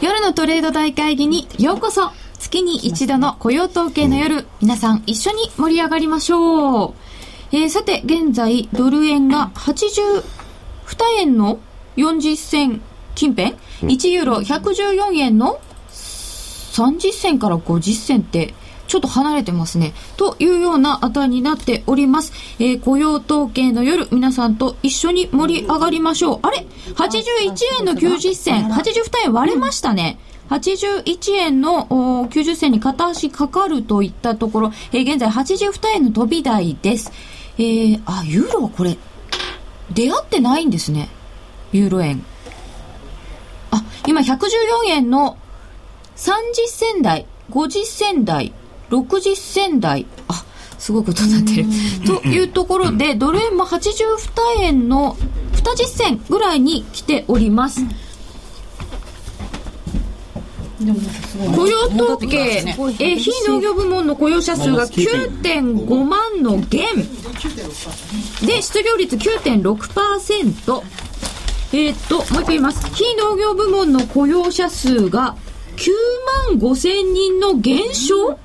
[0.00, 6.94] 夜のトレード大会議にようこそ月に一度の雇用統計の夜、皆さん一緒に盛り上がりましょう。
[7.50, 10.22] えー、さて、現在、ドル円が82
[11.18, 11.58] 円の
[11.96, 12.80] 40銭
[13.16, 15.58] 近辺、1ユーロ114円の
[15.88, 18.54] 30銭から50銭って、
[18.88, 19.92] ちょっと離れてますね。
[20.16, 22.32] というような値になっております。
[22.58, 26.40] えー、雇用統計の夜、皆さんと一緒に盛り上がりましょう。
[26.42, 30.18] あれ ?81 円の90銭、82円割れましたね。
[30.48, 31.86] 81円の
[32.30, 37.12] 90銭に片足かかるといったところ、えー、現在82円の飛び台です。
[37.58, 38.96] えー、あ、ユーロはこれ、
[39.92, 41.08] 出会ってないんですね。
[41.72, 42.24] ユーロ円。
[43.70, 44.38] あ、今114
[44.86, 45.36] 円の
[46.16, 46.32] 30
[46.68, 48.52] 銭台、50銭台、
[48.90, 50.44] 60銭台、あ、
[50.78, 51.68] すごいことになってる。
[52.22, 54.06] というところで、ドル円も82
[54.60, 55.16] 円の
[55.52, 57.80] 20銭ぐらいに来ております。
[61.54, 66.86] 雇用統計、ね、え非農業部門の雇用者数が9.5万の減。
[68.46, 70.82] で失業率9.6%
[71.70, 72.88] えー、っともう一回言います。
[72.94, 75.36] 非農業部門の雇用者数が
[75.76, 75.90] 9
[76.50, 78.38] 万5千人の減少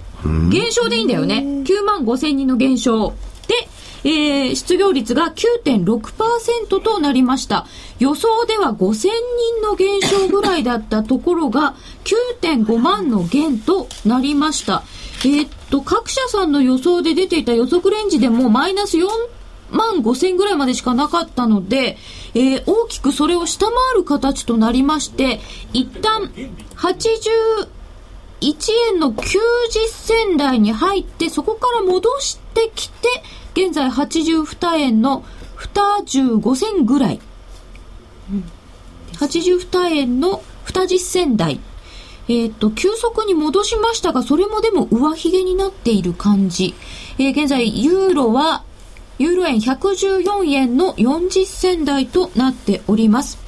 [0.49, 1.39] 減少でいいんだよね。
[1.65, 3.13] 9万5千人の減少。
[3.47, 5.33] で、えー、失業率が
[5.65, 7.65] 9.6%となりました。
[7.99, 11.75] 予想では5000人の減少ぐらいだったところが
[12.41, 14.83] 9.5万の減となりました。
[15.25, 19.07] えー、っと、各社さんの予想で出ていた予測レンジでもマイナス4
[19.71, 21.97] 万5千ぐらいまでしかなかったので、
[22.35, 25.39] えー、大きくそれを下回る形となりまして、
[25.71, 26.31] 一旦
[26.75, 27.69] 80、
[28.43, 29.25] 1円の90
[29.89, 33.07] 銭台に入って、そこから戻してきて、
[33.53, 35.23] 現在82円の
[35.57, 37.19] 25銭ぐらい。
[38.31, 38.43] うん
[39.13, 41.59] 82円の20銭台。
[42.29, 46.73] えっ、と、急速に戻しましたが、それもでも上髭になっている感じ。
[47.19, 48.63] えー、現在、ユーロは、
[49.19, 53.42] ユーロ円114円の40銭台となっております。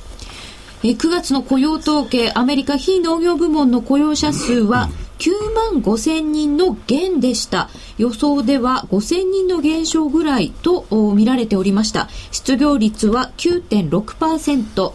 [0.85, 5.31] え9月の雇用統計、アメリカ非農業部門の雇用者数は9
[5.73, 7.72] 万5千人の減でした。
[7.97, 10.85] 予想では5千人の減少ぐらいと
[11.16, 12.07] 見られておりました。
[12.29, 14.91] 失業率は9.6%。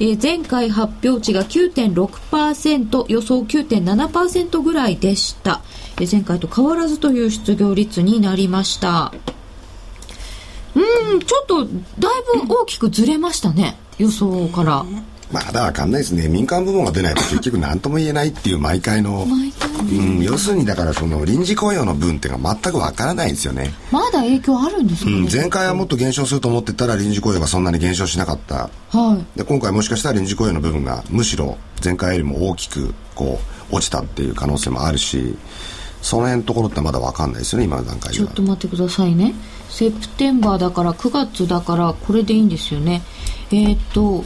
[0.00, 5.60] え、前回発表値が9.6%、予想9.7%ぐらいでした、
[6.10, 9.12] 前回と変わらずという失業率になりました。
[10.74, 11.68] うん、ちょっとだい
[12.46, 14.86] ぶ大きくずれましたね、予想から。
[15.34, 16.28] まだわかんないですね。
[16.28, 23.74] 民間部門が出ないと結局何とも言えないっていう毎回の、うん、要するにだからその臨時雇用の分っていうのは全くわからないんですよね。
[23.90, 33.40] まだ影響あるんですか、ね、うん、前回はもっと減少すると思ってたら臨時雇用がそんなに減少しなかった、はい、で今回もしかしたら臨時雇用の部分がむしろ前回よりも大きくこ
[33.72, 35.36] う落ちたっていう可能性もあるし
[36.00, 39.34] その辺のところってまだわかんないですよね今の段階でちょっと待ってくださいね。
[39.70, 43.02] セプテンバーだから9月だからこれでいいんですよね。
[43.50, 44.22] えっ、と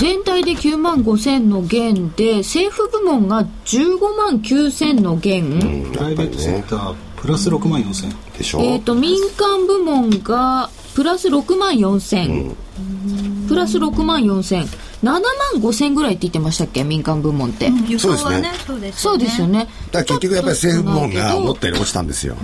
[0.00, 8.12] 全体で9万5千の減で政府部門が15万9千の減、プライベートセクタープラス6万4千。
[8.36, 8.60] でしょ？
[8.60, 14.66] えっ、と民間部門がプラス6万4千、うん、プラス6万4千。
[15.02, 15.20] 7万
[15.56, 16.84] 5千ぐらいって言ってましたっけ？
[16.84, 18.52] 民間部門って、うん、そうですね。
[18.92, 19.68] そうですよね。
[19.90, 22.36] だ結局やっぱり政府部門が思ったより落ちたんですよ。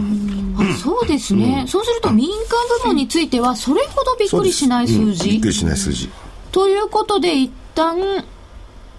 [0.60, 2.36] あそうですね、うん、そうすると民間
[2.82, 6.10] 部門についてはそれほどびっくりしない数字、びっくりしない数字
[6.58, 8.24] ということで、一旦、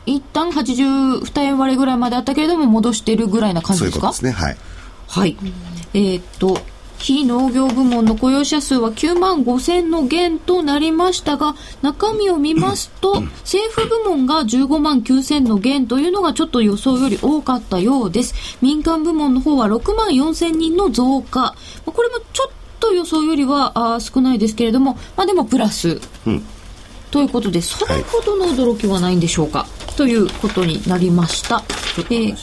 [0.06, 4.14] 一旦82円割れぐらいまであったけれども、戻しているぐらいな感じですか？
[4.14, 4.58] そういうことですね、はい。
[5.10, 5.38] はい。
[5.94, 6.58] えー、っと、
[7.00, 18.34] 非農業部門の雇用者数は9万5千の減となりましたが、中身を見ますと、 政府部門が15万9千の減というのがちょっと予想より多かったようです。
[18.62, 21.56] 民間部門の方は6万4千人の増加。
[21.86, 26.00] これもちょっと予想よりはあ少ないですけれども、まあでもプラス。
[26.26, 26.42] うん
[27.12, 31.64] ということで、それほどの驚きはないんでしょうか、はい、ということになりました。
[31.98, 32.36] えー、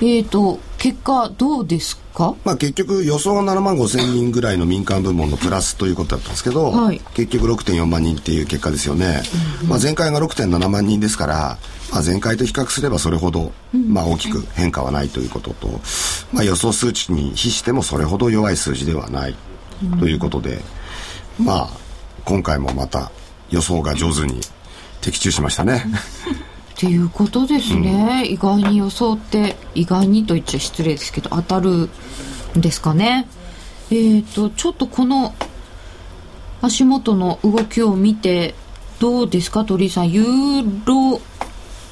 [0.00, 2.34] えー、と、結果どうですか？
[2.44, 9.22] まあ結局予想は7万5千人ぐらいの民間部門のプラスということだったんですけど、はい、結局6.4万人っていう結果ですよね。
[9.60, 9.64] うん。
[9.64, 11.58] うん、まあ前回が6.7万人ですから、
[11.90, 15.80] まあ、前回と比較すればそれほど、まあ、大きく変化はないということと、
[16.32, 19.34] まあ、予想数値に比してもそれほど弱い数字ではない
[19.98, 20.60] ということで、
[21.40, 21.70] まあ
[22.24, 23.10] 今回もまた
[23.50, 24.40] 予想が上手に
[25.00, 25.84] 的中しましたね。
[26.74, 31.88] っていうことですね、うん、意外に予想って意外にと言っちゃ失礼ですけど当たる
[32.56, 33.26] んですかね。
[33.90, 35.34] えっ、ー、とちょっとこの
[36.62, 38.54] 足元の動きを見て
[39.00, 39.64] どうですか？
[39.64, 41.20] 鳥居さんユーロ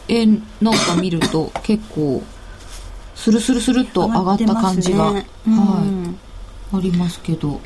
[0.08, 2.22] 円なんか見ると結構
[3.14, 6.14] スルスルスルっと上がった感じが、ねうん、は
[6.74, 7.60] い、ありますけど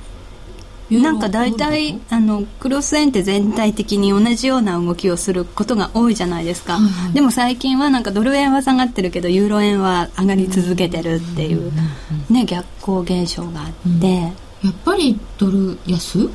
[0.90, 11.72] なんか大体あのクロス円って全体的に同じような動きをすることが多いじゃないですか、はい、でも最近はなんかドル円は下がってるけどユーロ円は上がり続けてるっていう、
[12.28, 16.28] ね、逆行現象があって、やっぱりドル安？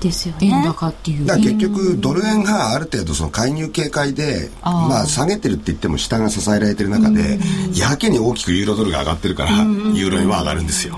[0.00, 0.48] ですよね。
[0.48, 1.26] 円高っていう。
[1.26, 7.38] だ結局、ドル円がある程度その介入警戒で、まあ下げてるって言っても下が支えられてる中で、
[7.74, 10.96] やけに大きくユーロドルが上がってるから、ユーロ円は上がるんですよ。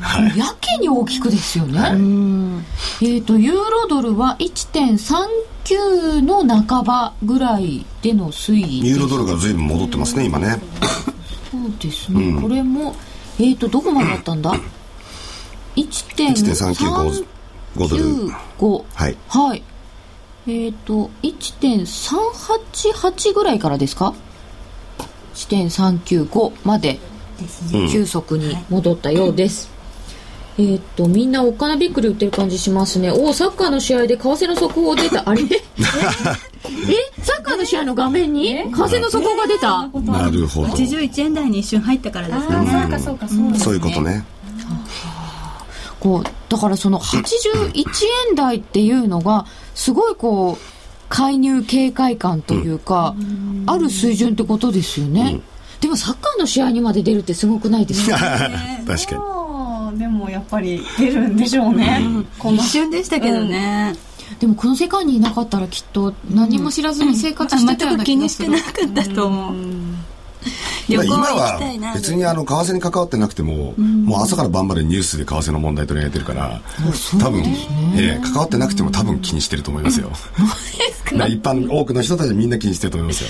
[0.00, 1.78] はい、やけに大きくですよね。
[1.78, 8.86] はい、えっ、ー、と、ユーロドルは1.39の半ばぐらいでの推移。
[8.86, 10.60] ユーロドルが随分戻ってますね、今ね。
[11.50, 12.22] そうですね。
[12.22, 12.94] うん、これも、
[13.38, 14.54] えっ、ー、と、どこまでだったんだ
[15.76, 17.35] ?1.395
[17.76, 18.04] 5ドル。
[18.58, 19.62] 5はい、はい、
[20.46, 24.14] えっ、ー、と1.388ぐらいからですか
[25.34, 26.98] ？1.395まで。
[27.92, 29.68] 急速に戻ったようです、
[30.58, 33.10] うん、えっ、ー、とみんなおっかなびっくり売ってる感じしますね。
[33.10, 35.28] おおサッカーの試合で為替の速報出た。
[35.28, 35.42] あれ？
[35.42, 35.46] え？
[37.22, 38.54] サッカーの試合の画面に？
[38.54, 39.86] 為替の速報が出た。
[39.88, 40.68] なるほど。
[40.68, 42.44] 81円台に一瞬入ったからですね。
[42.48, 42.54] そ
[42.86, 44.24] うかそうかそう、ね、そういうことね
[46.06, 47.74] こうだからその81
[48.28, 49.44] 円台っていうのが
[49.74, 50.56] すごいこう
[51.08, 55.42] 介入警戒感というか、うん、ある水準ってことですよね、うん、
[55.80, 59.98] でもサッカーの試合にまで出るってすごくないですか、ね、 確かに。
[59.98, 62.00] でもやっぱり出るんでしょうね、
[62.44, 63.94] うん、一瞬でしたけどね、
[64.38, 69.54] でもこの世界にいなかったらきっと何も知らずに生活してたような気がする、うん、全く気にしてなかったと思う、
[70.88, 71.60] 今は
[71.94, 76.60] 別にあの為替に関わってなくても、うん、もう朝から晩までニュースで為替の問題取り上げてるから、
[77.20, 77.42] 多分、
[77.96, 80.10] えー、関わってなくても多分気にしてると思いますよ。
[81.28, 83.28] 一般多くの人たちはみんな気にしてると思いますよ。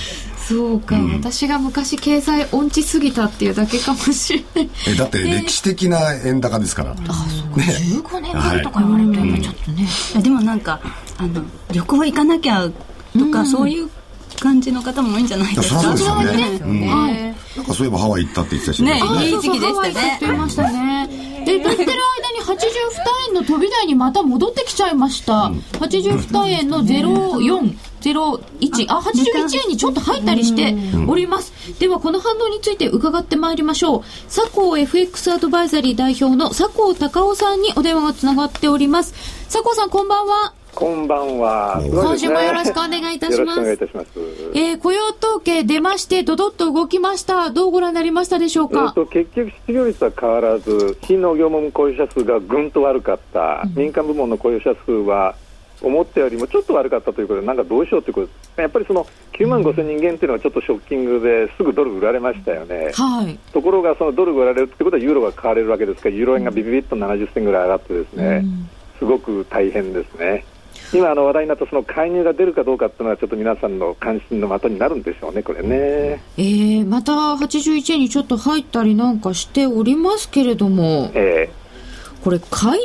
[0.49, 4.71] そうか、うん、私が昔経済音痴すぎたっていうだけかもしれない。
[4.89, 6.93] えだって歴史的な円高ですから。
[7.09, 9.89] あそうか、ね、15年前とか言われるとやっぱちょっとね。
[10.15, 10.81] うん、でもなんか
[11.19, 11.43] あの
[11.73, 12.71] 旅行行かなきゃ
[13.19, 13.89] とか、そういう
[14.37, 15.81] 感じの方も多いんじゃないですか。
[15.81, 16.61] そうですよね。
[16.63, 19.01] うん、なんかそういえばハワイ行ったって言ってたしね。
[19.25, 20.19] いい時期でしたね。
[20.21, 21.09] 言ってましたね。
[21.45, 22.87] で、とってる間に82
[23.29, 25.51] 円の飛び台にまた戻ってきちゃいました。
[25.81, 27.77] 82円の04。
[28.13, 30.77] 01あ81円にちょっと入ったりして
[31.09, 34.01] おります、ではこの反応について伺ってまいりましょう
[34.33, 39.13] 佐藤 FX アドバイザリー代表の佐藤隆夫さんにお電話がつながっております
[39.47, 41.81] 佐藤さんこんばんはこんばんは。
[41.83, 43.41] ね、今週もよろしくお願いいたします。
[43.41, 44.11] よろしくお願いいたします。
[44.55, 47.49] えー、雇用統計出まして、どどっと動きました。
[47.49, 48.81] どうご覧になりましたでしょうか？
[48.81, 55.35] えー、と結局、失業率は変わらず、非農業務雇用者数がぐんと悪かった、うん、民間部門の雇用者数は
[55.81, 62.91] 思ったよりもちょっと悪かったということで、なんかどうしようということで、やっぱりその9万5000人減というのはちょっとショッキングですぐドル売られましたよね。
[62.93, 68.69] はい、ところが、そのドルが売られるということはユーロが買われるわけですから、ユーロ円がビビビッと70銭ぐらい上がってですね、うん、
[68.99, 70.45] すごく大変ですね。
[70.93, 76.23] 今あの話題になったその介入が出るかどうかっていうのはちょっと皆さんの関心の的になるんでしょうね、これね。
[76.39, 82.79] えー、また81円にちょっと入ったりなんかしておりますけれども、えー、これ介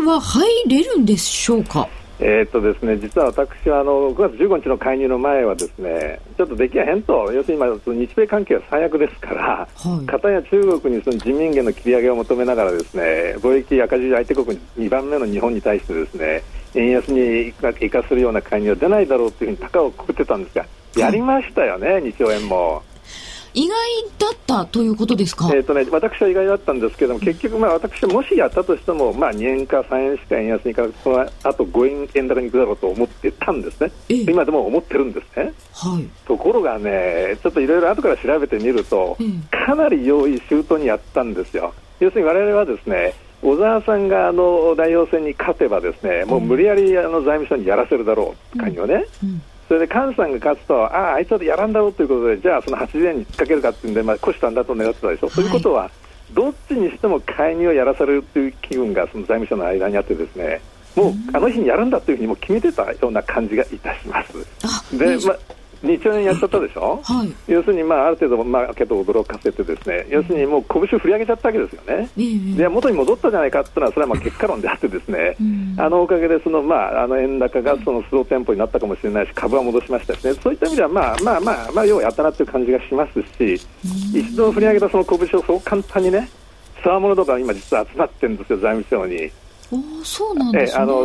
[0.00, 1.88] 入は入れるんでしょうか？
[2.22, 16.42] えー、っとですね、実は私はあの9月15日の介入の前はですねちょっとできやへんと、要するに今、日米関係は最悪ですから、はい、片や中国にその人民元の切り上げを求めながらですね貿易赤字相手国に2番目の日本に対してですね
[16.74, 22.82] 円安に生かするような介入は出ないだろうというふうに高をくくってたんですが、やりましたよね、2兆円も。
[23.54, 23.76] 意外
[24.18, 35.52] だったということですか、えーとね、私は意外だったんですけども、結局、まあ、私はもしやったとしても、まあ、2円か3円しか円安にかそのあと5円円高にいくだろうと思ってたんですね、今でも思ってるんですね。
[35.72, 39.16] はい、ところがね、ちょっといろいろ後から調べてみると、
[39.50, 41.74] かなり用意周到にやったんですよ。
[42.00, 49.06] 要するに我々はですね小沢さんがあの代表選に勝てばですねもう無理やりあの財務省にやらせるだろう、関与ね。
[49.22, 55.90] うんそれで菅さんが勝つと、ああ、あいつはやらんだろうということで、じゃあその80円に突っかけるかっていうんで、まあ、虎視眈々と狙ってたでしょ、はい、ということは、
[56.32, 60.60] どっちにしても介入をやらされるという機運がその財務省の間にあって、ですね
[60.96, 64.98] もうあの日にやるんだというふうにも決めてたような感じがいたします。
[64.98, 65.38] でまあ
[65.82, 72.08] 2兆円やっちゃったでしょ、はい、要するに、まあ、ある程度、まあ、けど驚かせて、ですね要するにもう拳振り上げちゃったわけですよね、
[72.56, 75.36] で元に戻ったじゃないかっていうのは、それはまあ結果論であって、ですね、
[75.78, 83.66] あのおかげでその、まあ、あの円高がそのスローテンポになったかもしれないし、株は戻しましたしね、そういった意味では、まあまあまあ、まあ、ようやったなという感じがしますし、
[84.14, 86.28] 一度振り上げたその拳をそう簡単にね、
[86.82, 89.30] つわものとか今、実は集まってるんですよ、財務省に。
[89.72, 91.00] おそうなんです、ね、あの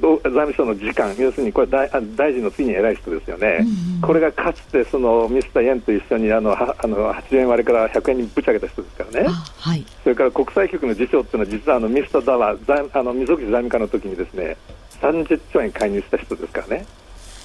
[0.00, 14.56] 財務省の次官、要するにこれ大大臣の次に偉い人ですよね、うんうん、これがかつてそのミスター・イエンと一緒にあのはあの80円割れから100円にぶち上げた人ですからね、はい、それから国際局の次長っていうのは、実はあのミスター・ダワ財あの溝口財務課の時にですね
[15.00, 16.86] 30兆円介入した人ですからね、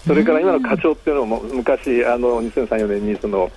[0.06, 3.52] それから今の課長っていうのも昔、あの2003、4年にその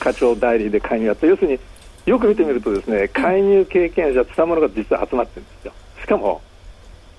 [0.00, 1.58] 課長代理で介入やって、要するに
[2.06, 5.72] よく見てみるとですね介入経験者、つたものが実は集まってるんですよ。
[6.06, 6.40] しかも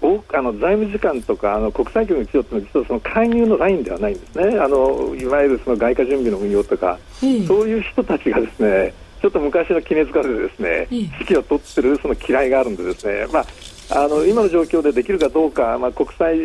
[0.02, 13.46] あの財務次官とかあの国際局の一応というのは実はその介入のラインではないんですね、あのいわゆるその外貨準備の運用とか、そういう人たちがですねちょっと昔の決めかでですね、指揮を取ってるその嫌いがあるんでですね、まあ
[13.90, 16.38] あの今の状況でできるかどうか、まあ、国際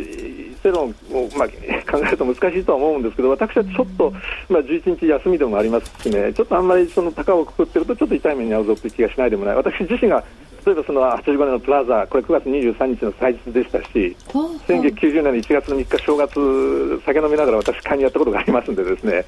[0.62, 1.48] 世論を、まあ、
[1.90, 4.12] 考えると難しいとは思うんですけど私はちょっと、
[4.48, 9.56] まあ、11日休みでもありますしねちょっとあんまりその高をくくってるとちょっと痛い目に遭うぞという気がしないでもない。
[9.56, 10.22] 私自身が
[10.64, 19.24] 例えばその85年のプラザこれ9月23日の祭日でしたし1990年の1月の3日正月酒飲みながら私会にやったことがありますんでですね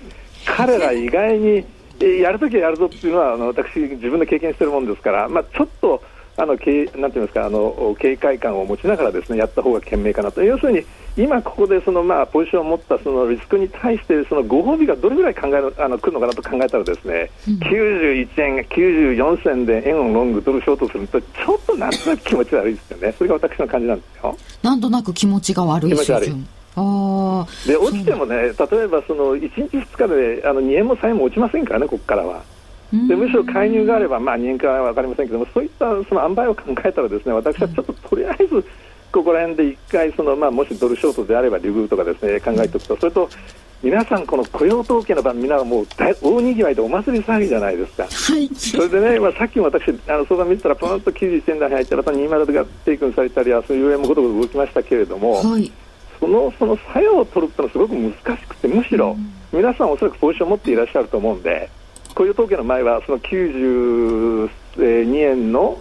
[0.47, 1.64] 彼ら意外に
[2.00, 6.03] やるときはやるぞっていうのはあの私自分で経験しているもんですから、まあ、ちょっと
[6.37, 10.43] あのけなんていうんですかあの警戒感を持ちながらですねやった方が賢明かなと。
[10.43, 10.85] 要するに
[11.17, 23.14] 今ここでそのまあポジションを持ったそのリスクに対してそのご褒美がどれぐらい考えあの来るのかなと考えたらですね、うん、91円94銭で円をロングドルショートするとちょっとなんとなく気持ち悪いですよね。
[23.17, 24.37] それが私の感じなんですよ。
[24.62, 26.35] なんとなく気持ちが悪い気持ち悪い。
[26.76, 28.53] あで落ちてもね、例え
[28.88, 32.43] ばその1日、2日であの2円も3円も落ちませんからね、ここからは。
[33.09, 38.65] でむしろ介入があれば、まあ、2円かは分かりませんけども、そういったその塩梅を考えたら、ですね私はちょっととりあえず、
[39.13, 43.29] ここら辺で一回その、まあ、もしドルショートであれば、リグーとかですね考えておくと、それと
[43.83, 55.71] 皆さん、この雇用統計の番、みんなもう大大にぎわいでお祭り騒ぎじゃないですか、はい、それでね、まあ、さっきも私、あの相談見てたら、ポンと91円台入って、また20がテイクンされたり、そういう円もごとごと動きましたけれども、はい、
[56.19, 59.17] そのその作用を取るってのはすごく難しくて、むしろ
[59.53, 61.71] 皆さん、おそらくポジションを持っていらっしゃると思うんで。
[62.14, 64.49] 雇用統計の前はその92
[65.16, 65.76] 円の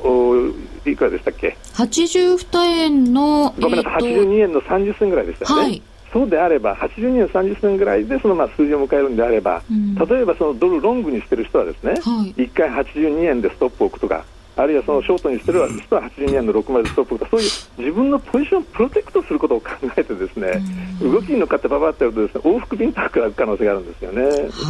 [0.85, 14.25] いくらでしたっけ？82円のごめんなさい、えー、82円の30銭ぐらいでしたね、はい、そうであれば82円30銭ぐらいでそのまあ数字を迎えるんであれば、うん、例えばそのドルロングにしてる人はですね、はい、1回82円でストップを置くとか
[14.55, 20.61] あるいはそのショートにしてる人は82円の6までストップとかそういう自分のポジションをプロテクトすることを考えてですね、
[21.01, 24.21] 動きに乗っかってばばってやるとですね往復ビンター食らう可能性があるんですよね、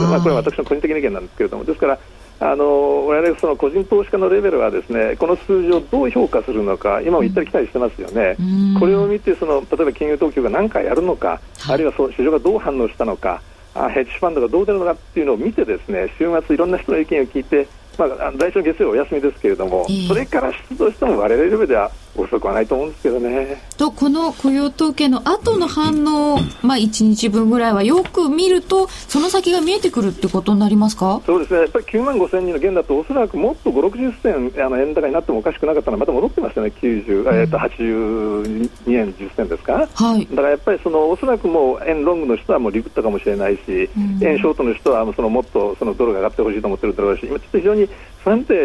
[0.09, 1.99] まあ、これは私の個人的な意見なんですけれどもですから
[2.39, 8.35] あの我々その個人投資家のレベルはですねこの数字をどう評価するのか今も言ったり来たりしてますよね、
[8.79, 13.41] これを見てその例えば金融当局が何回やるのか、あるいはその市場がどう反応したのか
[13.75, 23.61] あヘッジファンドがどう出るのかっていうのを見てですね週末いろんな人の意見を聞いてまあ、来週月曜お休みですけれども、えー、それから出動しても我々レベルでは遅くはないと思うんですけどね。
[23.77, 31.21] とこの雇用統計の後の反応、 まあ、1日分ぐらいはよく見るとその先が見えてくるってことになりますか？
[31.25, 31.61] そうですね。
[31.61, 36.71] やっぱり9万5千人の現だとおそらくもっと5、60銭あの円高になってもおかしくなかったのはまた戻ってますよね。
[36.81, 47.89] 90、うん、えー、と82円10銭ですか、はい、だからやっぱりそのおそらくもう円ロングの人はもうリグったかもしれないし、うん、円ショートの人はそのもっとそのドルが上がってほしいと思ってるだろうし今ちょっと非常に
[48.23, 48.55] 不安定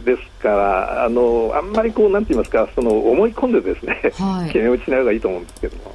[0.00, 5.94] ですからあのあんまりこうなんて言いますかその思い込んでですね、はい、 決め打ちしない方がいいと思うんですけども。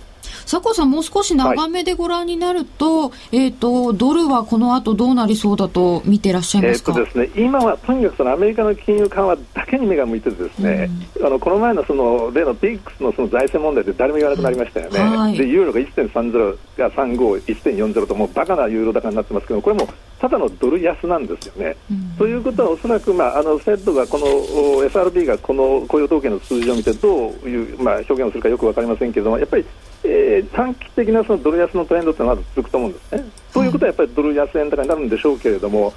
[0.49, 10.89] 佐藤さん、もう少し長めでご覧になると、はい、えっ、ー、と、ドルはこの後どうなりそうだと見てらっしゃいますか、えーとですね、今はとにかくそのアメリカの金融緩和だけに目が向いてですね、
[11.19, 14.99] うん、あのこの前のその例のピックスのその財政問題で誰も言わなくなりましたよね。
[14.99, 19.87] はい、で、ユーロが1.30が35、1.40ともうバカなユーロ高になってますけど、これも
[20.19, 21.75] ただのドル安なんですよね。
[21.91, 29.65] うん、ということは、おそらく、まあ、あのフェッドがこの FRB がこの雇用統計の数字を見てどういう、まあ、表現をするかよく分かりませんけれども、やっぱり、
[30.07, 33.25] えー、短期的なそのドル安のトレンドというのは続くと思うんですね。
[33.53, 35.93] ということはやっぱりドル安円高になるんでしょうけれども、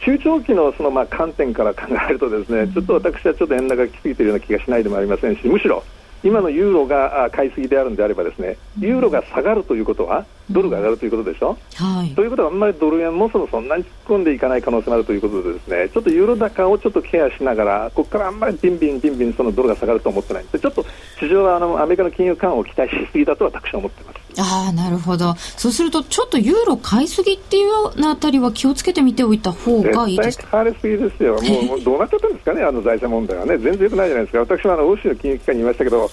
[0.00, 5.84] 中長期のそのまあ観点から考えるとですね、ちょっと私はちょっと円高が来すぎているような気がしないでもありませんし、むしろ
[6.22, 15.88] 今のユーロが買いすぎであるのであればですねユーロが下がるということはドルが上がるということでしょ、はい、ということはあんまりドル円もそのそんなに突っ込んでいかない可能性があるということでですね。
[15.88, 20.44] ちょっとユーロ高をちょっとケアしながらここからあんまりビンビンビンビンそのドルが下がると思ってない。
[20.44, 20.84] んでちょっと
[21.18, 24.25] 市場はあのアメリカの金融緩和を期待しすぎだと私は思ってます。
[24.38, 25.34] ああ、なるほど。
[25.56, 30.46] そうすると、ちょっとユーロ買いすぎっていうようなあたりは気をつけてみておいた方がいいですか？
[30.48, 31.34] 買われすぎですよ。
[31.68, 33.58] もう、どうなっちゃったんですかね、あの財政問題はね。
[33.58, 34.38] 全然よくないじゃないですか。
[34.40, 36.10] 私はあの、欧州の金融機関にいましたけど、はい、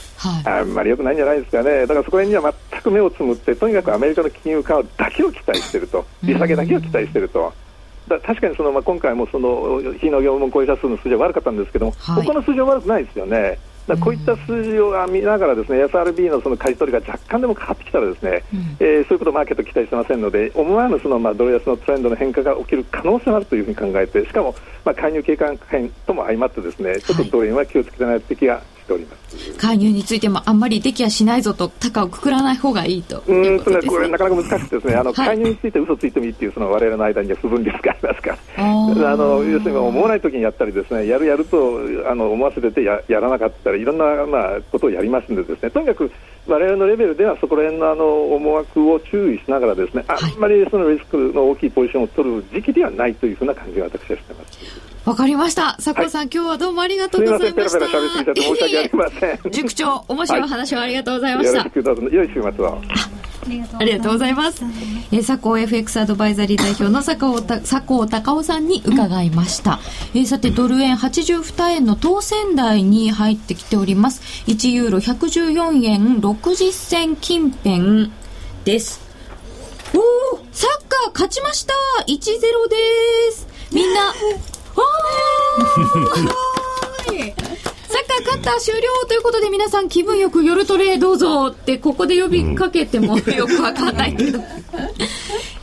[0.47, 1.81] あんまりよくないんじゃないですかね。
[1.81, 6.05] だからそこら辺には全く目をつむって、とにかくアメリカの金融緩和だけを期待していると。
[6.23, 7.53] 利下げだけを期待していると。
[8.07, 13.59] だ確かにその、まあ、今回もその非農業問雇用者数の数字は悪かったんですけども、はい、他の数字は悪くないですよね。
[13.87, 29.53] だこういった数字を見ながらですね FRB のその舵取りが若干でもかかってきたらですね、うん、えー、そういうことをマーケット期待してませんので思わぬそのまあドル安のトレンドの変化が起きる可能性もあるというふうに考えてしかもまあ介入警戒変とも相まってですねちょっとドル円は気をつけてないと気がしております。
[29.57, 46.11] 介入についてもあんまりできやしないぞと高をくくらない方がいいとうんとね、これなかなか難しくてですね、あの、介入について嘘ついてもいいっていうその我々の間には不分裂がありますから、あの要するに思わないときにやったりですね、やるやるとあの思わせててややらなかったらいろんなまあことをやりますんでですね、とにかく
[46.47, 54.92] 我々のレベルではそこら辺のあの思惑を注意しながらですね、あんまりそのリスクの大きいポジションを取る時期ではないというふうな感じが私はしてます。
[55.05, 55.73] わかりました。
[55.83, 57.69] 佐藤さん、はい、今日はどうもありがとうございました。
[57.69, 59.39] すみません、ペラペラ喋って申し訳ありません。
[59.51, 61.51] 塾長、面白い話をありがとうございました。
[61.51, 62.01] はい、よろしくどうぞ。
[62.09, 62.81] 良い週末を。
[63.77, 64.63] ありがとうございます。
[65.11, 69.81] えー、佐藤 FX アドバイザリー代表の佐藤佐藤隆夫さんに伺いました。
[70.15, 74.21] えー、さて、ドル円82円の当選台に入ってきております。
[74.47, 78.09] 1ユーロ114円60銭近辺
[78.63, 79.03] です。
[79.93, 81.73] おおサッカー勝ちました
[82.07, 82.17] 1-0
[82.69, 82.75] で
[83.31, 84.13] すみんな
[84.73, 84.81] サ
[87.99, 94.15] ッカー勝った終了ということで皆さん気分よく夜トレどうぞってここで呼びかけてもよくわかんない。
[94.15, 94.39] けど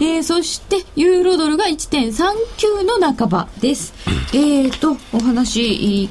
[0.00, 3.93] え、そしてユーロドルが1.39の半ばです。
[4.33, 6.09] えーとお話、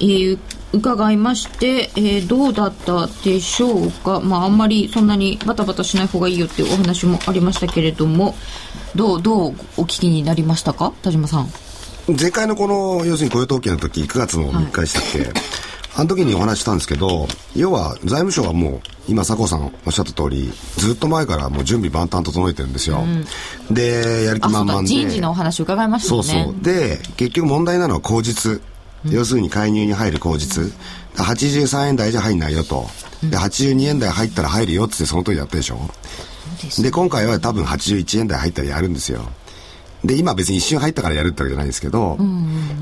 [0.00, 0.38] えー、
[0.72, 4.20] 伺いまして、えー、どうだったでしょうか。
[4.20, 8.36] まああんまりそんなにバタバタしない方がいいよっていうお話もありましたけれども。
[8.96, 10.94] どうどうお聞きになりましたか？
[11.02, 11.48] 田島さん。
[12.16, 15.28] 前回のこの、要するに雇用統計の時、9月の3日でしたっけ、はい、
[15.96, 23.00] あの時にお話したんですけど、要は財務省はもう、今、佐藤さんおっしゃった通り、ずっと前からもう準備万端整えてるんですよ。
[23.00, 24.86] うん、で、やる気満々で。
[24.88, 26.22] 人事のお話伺いましたね。
[26.22, 26.54] そうそう。
[26.62, 28.62] で、結局問題なのは口実。
[29.04, 30.72] うん、要するに介入に入る口実。
[31.14, 32.88] 83円台じゃ入んないよと。
[33.22, 35.78] で、82円台入ったら入るよってその通りやったでしょ？
[36.76, 39.22] で、ね、今回は多分81円台入ったらやるんですよ。
[40.04, 42.18] で、今別に一瞬入ったからやるってわけじゃないんですけど、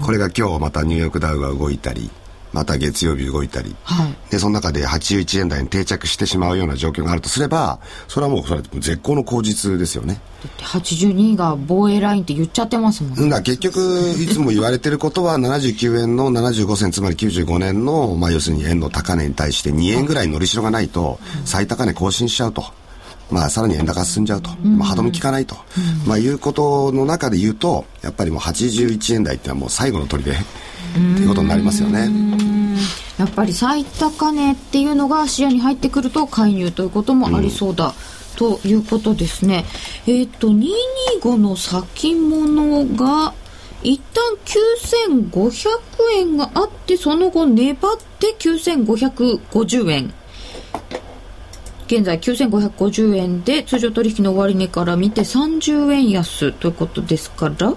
[0.04, 2.10] これが今日またニューヨークダウが動いたり、
[2.52, 10.20] また月曜日動いたり、はい、で、その中で81円台に定着してしまうような状況があるとすれば、それはもうそれ絶好の口実ですよね。
[10.42, 13.28] だって82が防衛ラインって言っちゃってますもんね。
[13.28, 13.78] だ結局、
[14.18, 22.64] いつも言われてることは79円の75銭、つまり95年の、まあ要するに円の高値に対して2円ぐらいのりしろがないと、最高値更新しちゃうと。
[23.30, 25.56] まあ、さらに円高進んじゃうと、まあ、歯止め効かないと、
[26.06, 30.22] まあ、いうことの中で言うと、やっぱりもう81円台っていうのはもう最後の砦
[30.94, 32.08] ということになりますよね。
[33.18, 37.94] やっぱり最高値っていうのが視野に入ってくると介入ということもありそうだ。
[38.36, 39.64] ということですね。
[40.06, 43.32] えっ、ー、と、225の先物が、
[43.82, 45.60] 一旦9500
[46.16, 47.76] 円があって、その後粘っ
[48.18, 50.14] て9550円。
[51.86, 57.74] 現在9550円で通常取引の終値から見て30円安ということですから、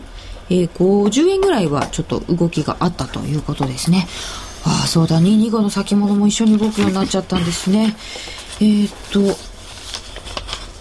[0.49, 4.07] えー、50円ぐらいはちょっと動きがあったということですね。
[4.65, 7.95] ああ、そうだ、225の先物も一緒に動くようになっちゃったんですね。
[8.59, 9.37] えー、っと、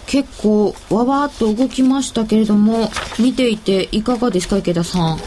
[0.07, 2.89] 結構わわっと動きましたけれども、
[3.19, 5.19] 見ていていかがですか、池田さん？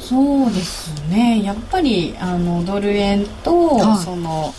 [0.00, 4.54] そうですね、やっぱりあのドル円と、はい、その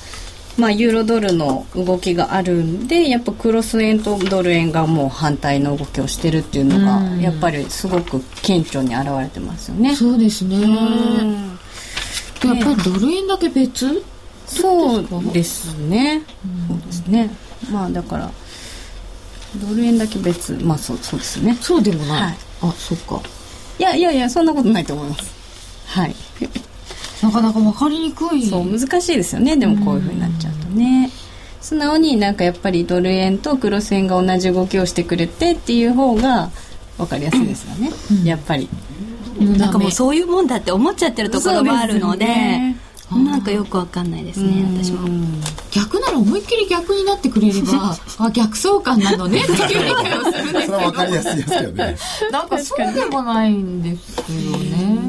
[0.58, 9.94] まあ、ユーロドルの動きがあるんでやっぱクロス円とドル円がもう反対の動きをしてるっていうのが、やっぱりすごく顕著に現れてますよね。
[9.96, 10.62] そうですね。
[12.44, 14.02] やっぱりドル円だけ別？
[14.48, 16.22] そうですね。
[16.68, 17.30] そうですね。
[17.70, 18.32] まあだから
[19.58, 21.58] ドル円だけ別まあそうそうですね。
[21.60, 22.22] そうでもない。
[22.22, 23.22] はい、あそっか。
[23.80, 25.34] いやいやいやそんなことないと思います。
[25.88, 26.16] はい。
[27.26, 28.46] なかなか分かりにくい。
[28.46, 29.58] そう難しいですよね。
[29.58, 31.10] でもこういうふうになっちゃうとね、
[31.62, 36.52] 素直になんかやっぱりドル円とクロス円が同じ動きをしてくれてっていう方が
[36.98, 38.70] 分かりやすいですよね、うん、やっぱり、
[39.40, 42.28] なんかもうそういうもんだって思っちゃってるところもあるので
[43.12, 45.08] なんかよくわかんないですね、私も。
[45.72, 50.62] 逆なら思いっきり逆になってくれれば、 あ、逆相関なのねっていう 理解をするんですけど。
[50.66, 51.98] それはわかりやすいですけどね。
[52.32, 55.05] なんかそうでもないんですよね。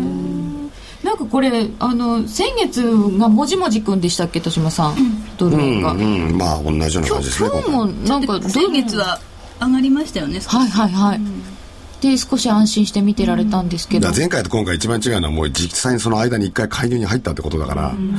[1.07, 2.83] なんかこれあの先月
[3.17, 4.97] がもじもじくんでしたっけ豊島さん、
[5.39, 9.21] ドル円が、うんうん、まあ同じような感じですね今日もなんか先月は
[9.61, 11.21] 上がりましたよねはいはいはい、
[12.03, 18.19] で少し安心して見てられたんですけど、前回と今回一番違うのはもう実際にその間に一回介入に入ったってことだから、うん、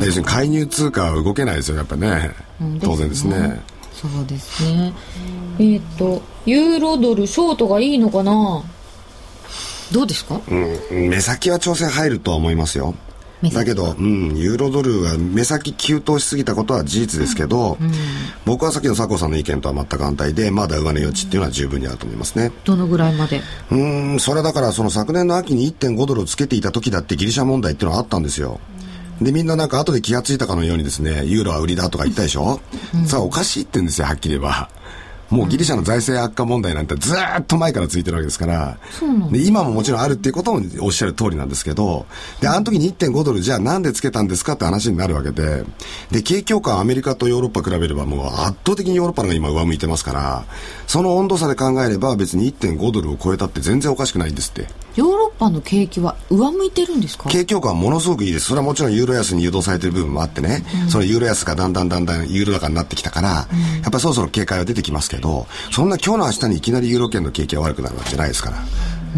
[0.00, 2.34] 要するに介入通貨は動けないですよやっぱね、
[2.82, 3.60] 当然ですね。
[3.92, 4.92] そうですね。
[5.60, 8.64] えっ、ー、とユーロドルショートがいいのかな？
[9.92, 12.94] どうですか、うん、目先は調整入るとは思いますよ。
[13.54, 17.92] だけど、うん、ユーロドルは目先急騰しすぎたことは事実ですけど、うんうん、
[18.44, 22.52] 僕はさっきの佐藤さんの意見とは全く反対でまだ上値余地っていうのは十分にあると思いますね。
[22.64, 23.40] どのぐらいまで？
[23.70, 23.76] う
[24.14, 28.60] んそれだからその昨年の秋に1.5ドルをつけていた時だってギリシャ問題っていうのはあったんですよ、
[29.22, 32.60] で、みんななんか後で気がついたかのようにですね、ユーロは売りだとか言ったでしょ、
[32.94, 34.68] うん、さあおかしいって言うんですよ、はっきり言えば。
[35.30, 38.78] もうギリシャの財政悪化問題なんてずっと前からついてるわけですから、
[39.30, 42.06] で今ももちろんあるっていうこともおっしゃる通りなんですけど、
[42.40, 45.64] で、あの時に1.5ドルじゃあなんでつけたんですかって話になるわけで、
[46.10, 50.44] で、景況感アメリカとヨーロッパ比べればもう圧倒的にヨーロッパのが今上向いてますから、
[50.86, 54.66] その温度差で考えれば別に1.5ドルを超えたって全然おかしくないんですって。
[54.96, 57.28] ヨーロッパの景気は上向いてるんですか？
[57.28, 58.46] 景況感はものすごくいいです。
[58.46, 68.56] それはもちろんユーロ安に誘導されてる部分もあってね、うん、そのユーロ安がだんだんだんだんユーロ高になってきたから、うん、やっぱりそろそろ警戒は出てきますけど、そんな今日の明日にいきなりユーロ圏の景気が悪くなるわけじゃないですから。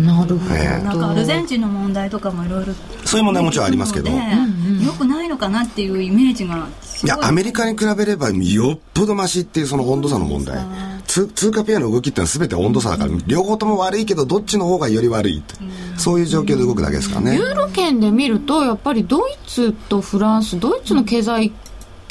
[0.02, 2.72] なるほど、えー、なんかアルゼンチンの問題とかもいろいろ
[3.04, 4.38] そういう問題もちろんありますけど、ね、
[4.82, 6.66] よくないのかなっていうイメージが
[7.04, 7.06] い。
[7.06, 10.64] やアメリカに比べればよっぽどましっていうその温度差の問題
[11.06, 17.36] 通貨ペアの動きっていうのは全て温度差だから、うん、両方とも悪いけどどっちの方がより悪いって、うん、そういう状況で動くだけですからね。
[17.36, 21.52] ユーロ圏で見るとやっぱりドイツとフランスドイツの経済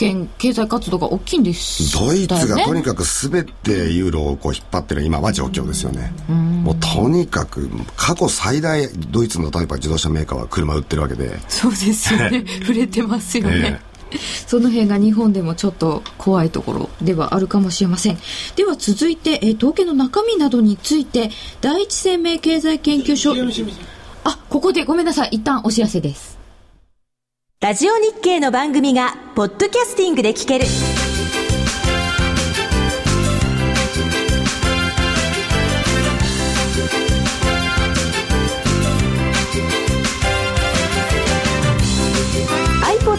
[0.02, 11.38] 圏経済活動が大きいんです、ね、ドイツがとにかく全てユーロをこう引っ張ってる今は状況ですよね、うん、もうとにかく過去最大ドイツの例えば自動車メーカーは車売ってるわけで。
[11.48, 12.44] そうですよね。
[12.62, 13.91] 触れてますよね、えー
[14.48, 18.18] その辺が日本でもちょっと怖いところではあるかもしれません。
[18.56, 23.34] では続いて、えー、統計の中身などについて、第一生命経済研究所、
[24.24, 25.30] あ、ここでごめんなさい。
[25.34, 26.38] 一旦お知らせです。
[27.60, 30.66] ラジオ日経の番組がポッドキャスティングで聞ける。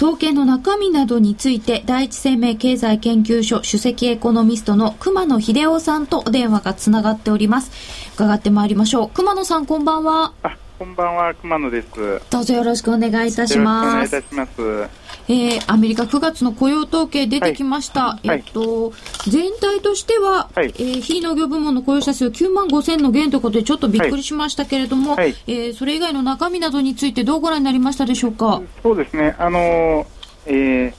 [0.00, 7.70] 統計の中身などについて第一生命経済研究所首席エコノミストの熊野秀夫さんとお電話がつながっております。
[8.14, 9.10] 伺ってまいりましょう。
[9.10, 10.32] 熊野さんこんばんは。
[10.80, 11.88] こんばんは熊野です。
[12.30, 14.14] どうぞよろしくお願いいたします。
[14.16, 14.90] よろしくお願いいたします。
[15.28, 18.12] えー、アメリカ9月の雇用統計出てきました。
[18.14, 18.94] はい、えっと、
[19.28, 28.62] 全体としては、はい、えー、非農業部門の雇用者数9万5千の減ということでちょっとびっくりしましたけれども、はい、えー、それ以外の中身などについてどうご覧になりましたでしょうか？
[28.82, 29.36] そうですね。
[29.38, 30.06] あの
[30.46, 30.94] えー、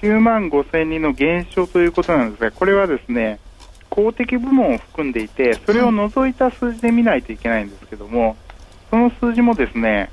[0.00, 3.40] 9万5千人の減少ということなんですが、これはですね、
[3.90, 8.36] 公的部門を含んでいて、それを除いた数字で見ないといけないんですけども、
[8.90, 10.10] その数字もですね、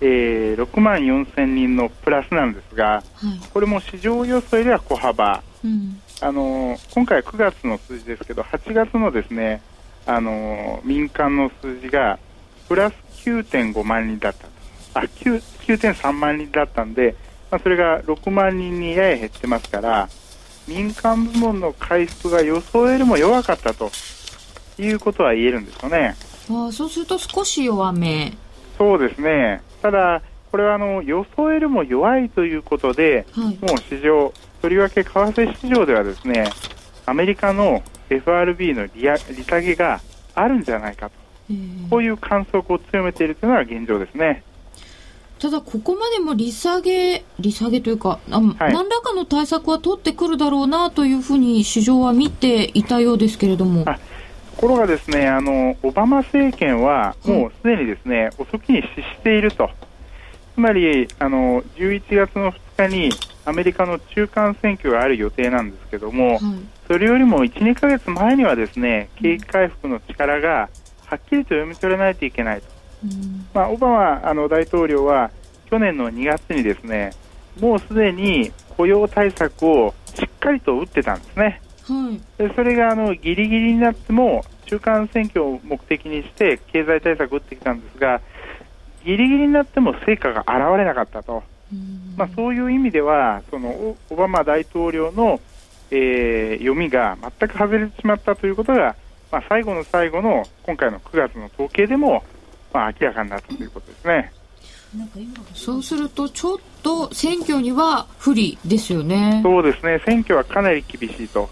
[0.00, 9.62] えー、6万4千人のプラスなんですが、はい、これも市場予想よりは小幅、うん、あの今回9月の数字ですけど8月のですね
[10.06, 12.18] あの民間の数字が
[12.68, 12.94] プラス
[13.24, 17.14] 9.5万人だったあ9.3万人だったんで、
[17.50, 20.08] まあ、それが6万人にやや減ってますから
[20.66, 23.90] 民間部門の回復が予想よりも弱かったと
[24.78, 26.14] いうことは言えるんですよね。
[26.50, 28.32] あそうすると少し弱め。
[28.76, 29.62] そうですね。
[29.82, 36.50] ただ、これはあの予想よりも弱いということで、はい、もう市場、とりわけ為替市場ではですね
[37.06, 40.00] アメリカの FRB の利利下げが
[40.34, 41.12] あるんじゃないかと、
[41.88, 44.42] こういう観測を強めているというのが現状ですね。
[45.38, 53.86] ただ、ここまでも利下げ、利下げというか、あはい、何らかの対策は取ってくるだろうなというふうに市場は見ていたようですけれども。
[54.60, 59.70] ところがですねあのオバマ政権はもうすでにですね、遅きに失していると。
[60.54, 63.10] つまりあの11月の2日に
[63.46, 66.40] アメリカの中間選挙がある予定なんですけども、はい、
[66.86, 70.68] それよりも1、2か月前にはですね景気回復の力が
[71.06, 72.66] はっきりと読み取れないといけないと、
[73.04, 75.30] うん、まあ、オバマあの大統領は
[75.70, 77.12] 去年の2月にですね
[77.58, 81.62] もうすでに雇用対策をしっかりと打ってたんですね。
[81.90, 88.20] はい、でそれがあのギリギリになっても中間選挙を目的にして経済対策を打ってきたんですが
[89.04, 91.42] ギリギリになっても成果が現れなかったと、
[92.16, 95.40] まあ、そういう意味ではそのオバマ大統領の、
[95.90, 98.94] えー、読みが全く外れてしまったということが、
[99.32, 102.22] まあ、最後の最後の今回の9月の統計でも、
[102.72, 104.32] まあ、明らかになったということですね。
[105.54, 109.40] そうすると、ちょっと選挙には不利ですよね。
[109.42, 111.48] そうですね、選挙はかなり厳しいと。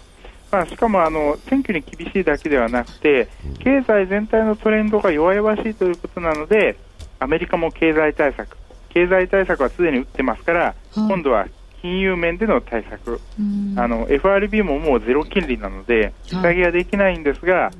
[0.51, 3.27] まあ、しかもあの選挙に厳しいだけではなくて
[3.59, 6.77] 経済全体のトレンドが弱々しいということなので
[7.19, 8.57] アメリカも経済対策。
[8.89, 11.47] 経済対策はすでに打ってますから、はい、今度は
[11.81, 13.21] 金融面での対策。
[13.75, 17.71] あの FRB ももうゼロ金利なので利下げはできないんですが、はい、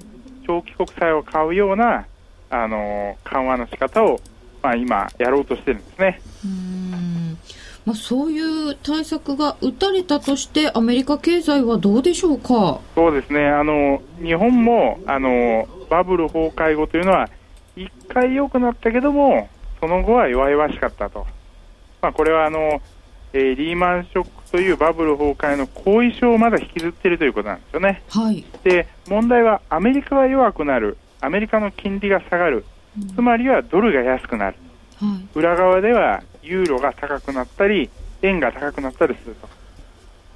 [0.45, 2.05] 長期国債を買うような
[2.49, 4.19] あの緩和の仕方を、
[4.61, 6.21] まあ、今やろうとしてるんですね。
[7.89, 8.39] まあ、そうい
[8.71, 12.79] う対策が打たれたとして、アメリカ経済はどうでしょうか？
[12.93, 17.27] そうですね、あの日本もあのバブル崩壊後というのは、
[17.75, 19.49] 1回良くなったけども、
[19.79, 21.25] その後は弱々しかったと、
[21.99, 22.79] まあ、これはあの、
[23.33, 28.03] えー、リーマンショックというバブル崩壊の後遺症をまだ引きずっているということなんですよね。
[28.09, 32.65] はい、で問題はアメリカが弱くなる、アメリカの金利が下がる、
[33.15, 34.57] つまりはドルが安くなる、
[34.99, 37.89] はい、裏側ではユーロが高くなったり、
[38.21, 39.47] 円が高くなったりすると。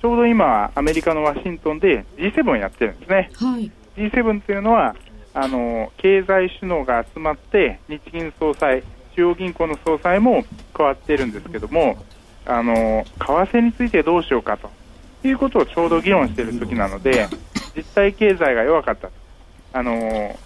[0.02, 3.32] ちょうど今、アメリカのワシントンで G7 をやってるんですね。
[3.36, 4.96] はい、G7 というのは、
[5.36, 8.84] あの経済首脳が集まって日銀総裁、
[9.16, 11.98] 中央銀行の総裁も加わっているんですけども、
[12.46, 14.70] あの為替についてどうしようかと
[15.24, 17.28] いうことをちょうど議論している時なので、
[17.76, 19.14] 実体経済が弱かったと。
[19.76, 20.38] あの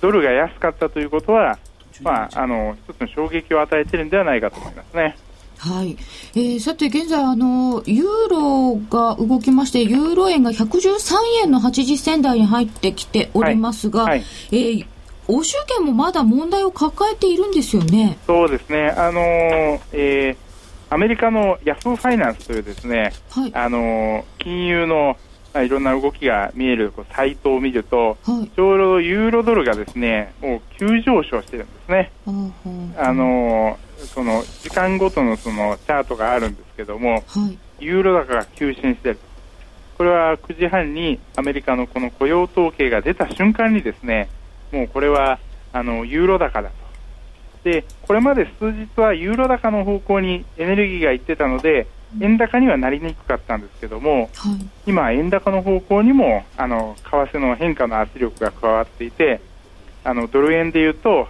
[0.00, 1.58] ドルが安かったということは、
[2.02, 5.16] まあ、あの一つの衝撃を与えているんではないかと思いますね。
[5.58, 5.96] はい。
[6.34, 14.86] えー、さて、現在あの、ユーロが動きまして、ユーロ円が113円の80銭台に入ってきておりますが、はいはい、えー、
[15.28, 18.18] 欧州圏もまだ問題を抱えているんですよね。
[18.26, 25.16] そうですね、あのー、えー、アメリカのヤフーファイナンスというですね、はい、あの金融の
[25.54, 32.10] まあ、いろんな動きが見えるサイトを見ると、はい、ちょうどユーロドルがですねもう急上昇してるんですね。
[32.98, 39.18] あのその時間ごとのそのチャートがあるんですけども、はい、ユーロ高が急進してる。
[39.96, 44.28] これは9時半にアメリカのこの雇用統計が出た瞬間にですね、
[44.72, 45.38] もうこれは
[45.72, 46.74] あのユーロ高だと。
[47.62, 51.86] で、これまで数日はユーロ高の方向にエネルギーがいってたので、
[52.20, 59.40] 円高にはなりにくかったんですけども、はい、今、円高の方向にもあの為替の変化の圧力が加わっていて
[60.04, 61.28] あのドル円でいうと、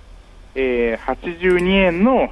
[0.54, 2.30] えー、82円の、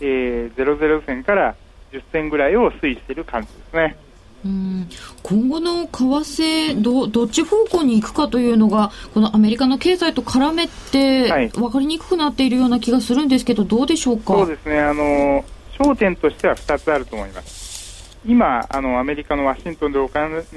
[0.00, 1.54] えー、00銭から
[1.92, 3.96] 10銭ぐらいを推移している感じですね。
[4.44, 4.88] うん
[5.22, 14.34] 今後の為替ど、どっち方向に行くかというのが、このアメリカの経済と絡めて、分かりにくくなっているような気がするんですけど、どうでしょうか？
[14.34, 15.42] そうですねあの
[15.78, 17.63] 焦点としては2つあると思います。
[18.26, 20.08] 今あの、アメリカのワシントンで行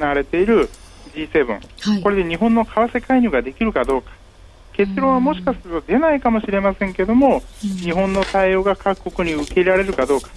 [0.05, 0.69] われている
[1.13, 1.59] G7、
[1.91, 4.11] はい、これで日本の為替介入ができるかどうか、
[4.73, 10.29] 結論はもしかすると出ないかもしれませんけども、日本の対応が各国に受け入れられるかどうか、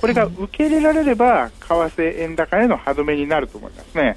[0.00, 4.16] これが受け入れられれば、為替円高への歯止めになると思いますね。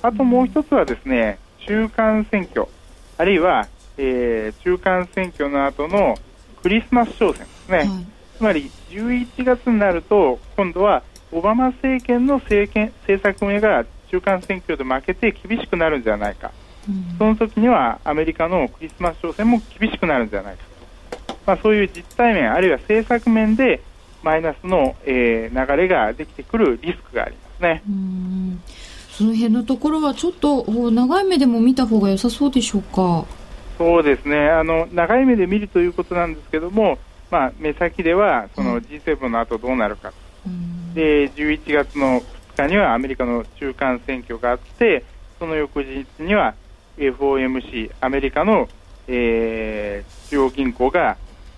[0.00, 2.66] あともう一つはですね、中間選挙、
[3.18, 6.16] あるいは、えー、中間選挙の後の
[6.62, 7.78] クリスマス商戦ですね。
[7.78, 7.88] はい、
[8.38, 16.52] つまり11月になると、今度はオバマ政権の政権政策運営が中間選挙で負けて厳しくなるんじゃないか、
[16.86, 20.64] うん、その時にはアメリカのクリスマス商戦も厳しくなるんじゃないか、
[21.46, 23.80] まあ、そういう実態面、あるいは政策面で
[24.22, 27.82] マイナスの、えー、流れができてくるリスクがありますね。
[29.10, 33.24] その辺のところはちょっと長い目でも見た方が良さそうでしょうか。
[33.78, 34.50] そうですね。
[34.50, 36.98] あの長い目で見るということなんですけども、
[37.30, 40.31] まあ、目先ではその G7 の後どうなるか、うん
[40.94, 42.20] で11月の
[42.56, 45.04] 2日にはアメリカの中間選挙があって
[45.38, 46.54] その翌日には
[46.96, 48.68] FOMC アメリカの、
[49.08, 51.16] えー、中央銀行が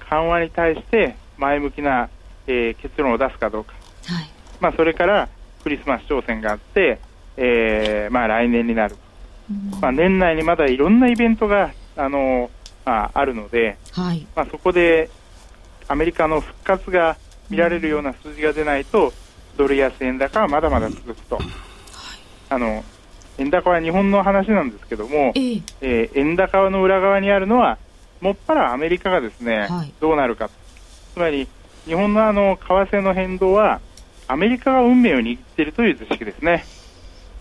[0.09, 2.09] 緩和に対して前向きな、
[2.47, 3.75] えー、結論を出すかどうか、
[4.07, 5.29] はい、まあ、それから
[5.63, 7.01] クリスマス商戦があって、
[7.37, 8.97] えーまあ、来年になる、
[9.81, 12.51] まあ、年内にまだいろんなイベントがあの、
[12.85, 15.11] まあ、あるので、はい、まあ、そこで
[15.89, 17.17] アメリカの復活が
[17.51, 19.13] 見られるような数字が出ないと、
[19.57, 21.39] ドル安円高はまだまだ続くと。
[22.51, 22.85] あの
[23.39, 27.79] 円高は日本の話なんですけども、えー、えー、円高の裏側にあるのは、
[28.21, 30.51] もっぱらアメリカがですね、はい、どうなるか、
[31.13, 31.49] つまり
[31.85, 33.81] 日本のあの為替の変動は、
[34.29, 36.65] アメリカが運命を握っているという図式ですね。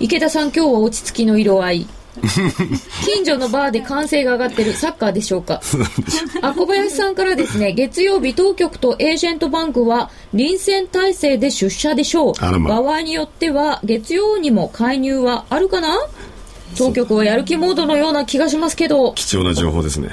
[0.00, 1.86] 池田さん今日は落ち着きの色合い
[3.06, 5.62] 近所のバーで歓声が上がってるサッカーでしょうか。
[6.42, 15.96] あ小林さんからですね月曜日当局とエージェントバンクは臨戦態勢で出社でしょう、ま、場合によっては月曜にも介入はあるかな？
[16.76, 19.12] 当局はやる気モードのような気がしますけど。
[19.14, 20.10] 貴重な情報ですね。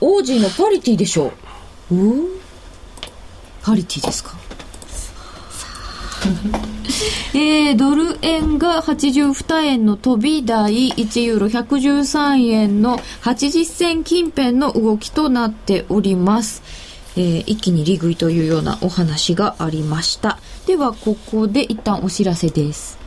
[0.00, 1.32] 王子のパリティでしょ
[1.90, 1.94] う。
[1.94, 2.28] う
[3.62, 4.30] パリティですか？
[7.34, 16.62] えー、ドル円が82円の飛び台、1ユーロ113円の80銭近辺の動きとなっております。
[17.16, 20.38] えー、一気に利食いというようなお話がありました。
[20.66, 22.98] では、ここで一旦お知らせです。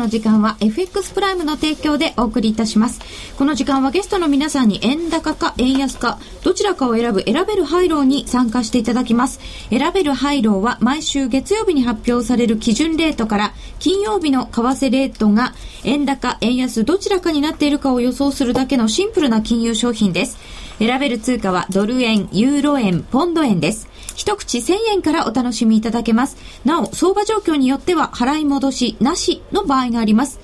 [0.00, 3.00] の時間は FX プライムの提供でお送りいたします。
[3.36, 9.40] この時間はゲストの皆さんに円高か円安か、どちらかを選ぶ選べるハイローに参加していただきます。
[9.68, 20.38] 選べるハイローは毎週月曜日に発表される基準レートから金曜日の為替レートが円高、円安どちらかになっているかを予想するだけのシンプルな金融商品です。
[20.78, 23.86] 選べる通貨はドル円、ユーロ円、ポンド円です。
[24.16, 26.36] 一口1000円からお楽しみいただけます。
[26.64, 30.40] なお、相場状況によっては払い戻しなしの場合があります。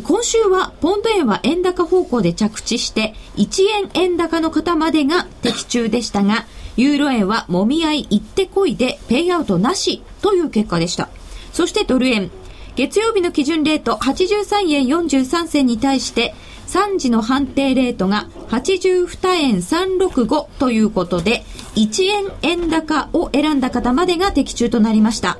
[0.00, 6.46] 今週はポンド円は円高方向で着地して1円円高の方までが的中でしたが、
[6.76, 11.10] ユーロ円はもみ合い行ってこいでペイアウトなしという結果でした。
[11.52, 12.30] そしてドル円。
[12.74, 16.34] 月曜日の基準レート83円43銭に対して
[16.72, 21.44] 3時の判定レートが82円365ということで、
[21.76, 25.36] 1円円高を選んだ方までが的中となりました。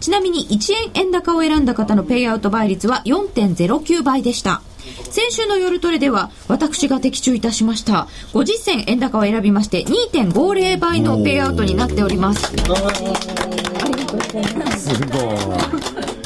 [0.00, 4.60] ちなみに1円円高を選んだ方のペイアウト倍率は4.09倍でした。
[5.08, 8.08] 先週の夜トレでは私が的中いたしました。
[8.32, 12.44] 50銭円高を選びまして2.50倍のペイアウトになっております。
[12.46, 14.94] ありがとうございます。
[14.96, 16.21] すごい。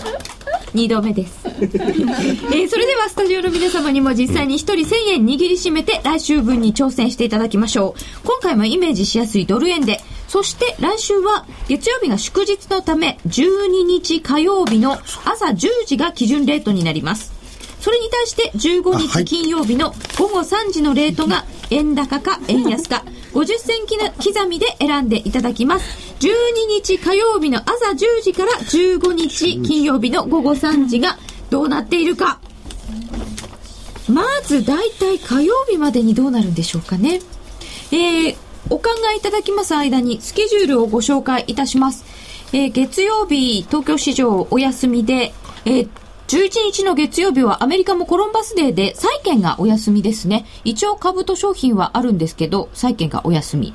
[0.76, 1.40] 2度目です。
[1.48, 8.00] えー、それではスタジオの皆様にも実際に1人1000円握りしめて来週分に挑戦していただきましょう。
[8.24, 17.32] 今回もイメージしやすいドル円で、そして来週は月曜日が祝日のため12日火曜日の朝10時が基準レートになります。
[17.80, 23.04] それに対して15日金曜日の午後3時のレートが円高か円安か
[23.36, 23.80] 50銭
[24.16, 26.16] 刻みで選んでいただきます。
[26.20, 26.28] 12
[26.68, 31.18] 日火曜日の朝10時から15日金曜日の午後3時が
[31.50, 32.40] どうなっているか。
[34.08, 37.20] まず大体火曜日までにどうなるんでしょうかね。
[37.92, 38.36] えー、
[38.70, 42.06] お考えいただきます間にスケジュールをご紹介いたします。
[42.54, 45.34] えー、月曜日、東京市場お休みで、
[45.66, 45.88] えー、
[46.28, 50.44] 11日の月曜日はアメリカもコロンバスデーで債券がお休みですね。
[50.64, 53.74] 一応株と商品はあるんですけど、債券がお休み。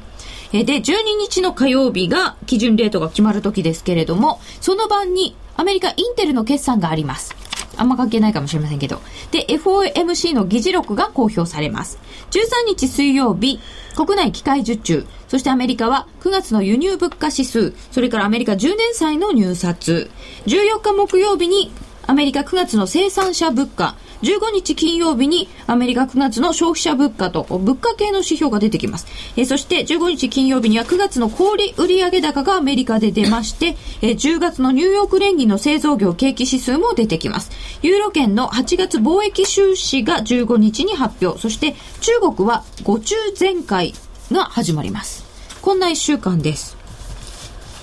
[0.52, 0.82] で、12
[1.18, 7.34] 日の火曜日が基準レートが決まる時ですけれども、その晩にアメリカインテルの決算があります。
[7.78, 9.02] あんま関係ないかもしれませんけど。
[9.32, 12.00] で、FOMC の議事録が公表されます。
[12.32, 13.62] 13日水曜日、
[13.96, 20.12] 国内機械受注、そしてアメリカは9月の輸入物価指数、それからアメリカ10年債の入札、
[20.48, 21.72] 14日木曜日に
[22.08, 29.08] アメリカ9月の生産者物価、15日金曜日にアメリカ9月の消費者物価と物価系の指標が出てきます。
[29.36, 37.52] えー、そして15日金曜日には9月の小売売上高がアメリカで出まして、えー、10月のニューヨーク連銀の製造業景気指数も出てきます。
[37.82, 41.40] ユーロ圏の8月貿易収支が15日に発表。
[41.40, 43.94] そして中国は5中全会
[44.32, 45.26] が始まります。
[45.62, 46.78] こんな1週間です。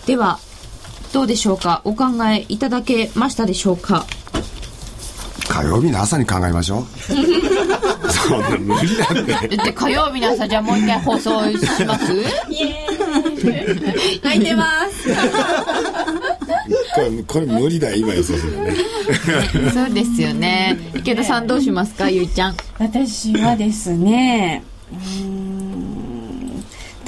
[0.06, 0.38] では、
[1.12, 1.80] どうでしょうか？
[1.84, 4.04] お考えいただけましたでしょうか？
[5.48, 6.86] 火曜日の朝に考えましょう。
[8.12, 9.56] そんな無理だって。
[9.56, 11.56] で火曜日の朝じゃあもう一回放送し
[11.86, 12.12] ます？
[12.50, 14.20] イエーイ。
[14.22, 15.08] 泣いてます。
[16.94, 18.76] これこれ無理だ今予想するね。
[19.72, 20.78] そうですよね。
[20.94, 22.10] 池田さんどうしますか？
[22.10, 22.56] ゆいちゃん。
[22.78, 26.07] 私はですねうん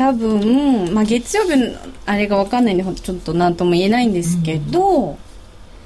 [0.01, 1.77] 多分、まあ、月曜日の
[2.07, 5.17] あれが分かんないんでちょっと何とも言えないんですけど、うん。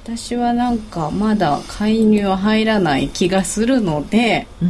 [0.05, 4.69] 私はなんかまだ介入は入らない気がするので、うん、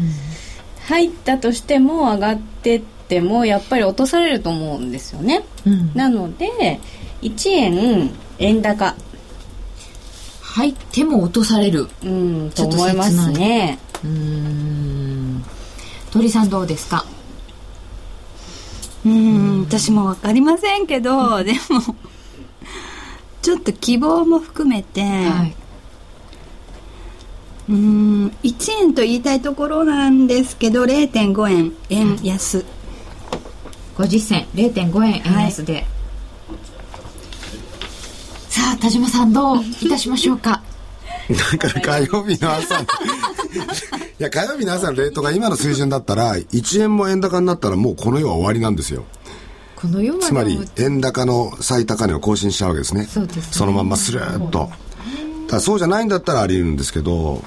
[0.87, 6.79] 入ったとしても上がってってもやっぱり落とされると思うんですよね、うん、なので
[7.21, 8.95] 1円円高。
[10.41, 11.87] 入っても落とされる。
[12.03, 13.77] うんと思いますね。
[14.03, 15.45] うん。
[16.09, 17.05] 鳥さんどうですか？
[19.05, 21.95] うん私も分かりませんけど、でも
[23.43, 25.55] ちょっと希望も含めて、はい、
[27.69, 32.65] うん1円と言いたいところなんですけど0.5円円安、はい、
[33.97, 35.85] 50銭0.5円円安で、はい、
[38.49, 40.63] さあ田島さんどういたしましょうか？
[41.29, 42.85] だから火曜日の朝 い
[44.19, 49.05] や火曜日の朝のレートが今の水準だったら1円も円高になったらもうこの世は終わりなんですよ。
[49.75, 53.07] この世つまり円高の最高値を更新しちゃうわけですね。
[53.11, 54.69] そね、そのまんまスルーッと。
[55.47, 57.43] だそうじゃないんだったらあり得るんですけど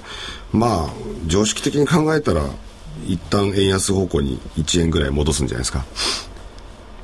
[0.52, 0.90] まあ
[1.26, 2.44] 常識的に考えたら
[3.08, 5.84] 一旦円安方向に1円ぐらい戻すんじゃないですか。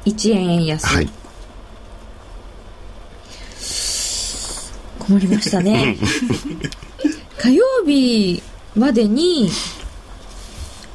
[0.06, 0.86] 1円円安。
[0.86, 1.08] はい
[5.06, 5.96] 困りましたね。
[7.38, 8.42] 火曜日
[8.76, 9.50] までに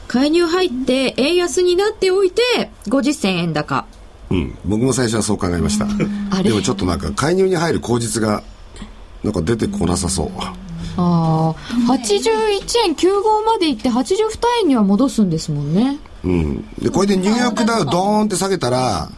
[0.08, 2.42] 介入入って円安になっておいて
[2.88, 3.86] 50銭円高。
[4.32, 5.86] うん、僕も最初はそう考えました。
[6.44, 8.44] でもちょっとなんか介入に入る口実が
[9.24, 10.32] なんか出てこなさそう。
[10.40, 10.54] あ
[10.98, 11.56] あ
[11.88, 12.08] 81
[12.86, 14.18] 円95までいって82
[14.62, 15.98] 円には戻すんですもんね。
[16.24, 16.68] うん。
[16.80, 19.10] でこれでニューヨークダウドーンって下げたら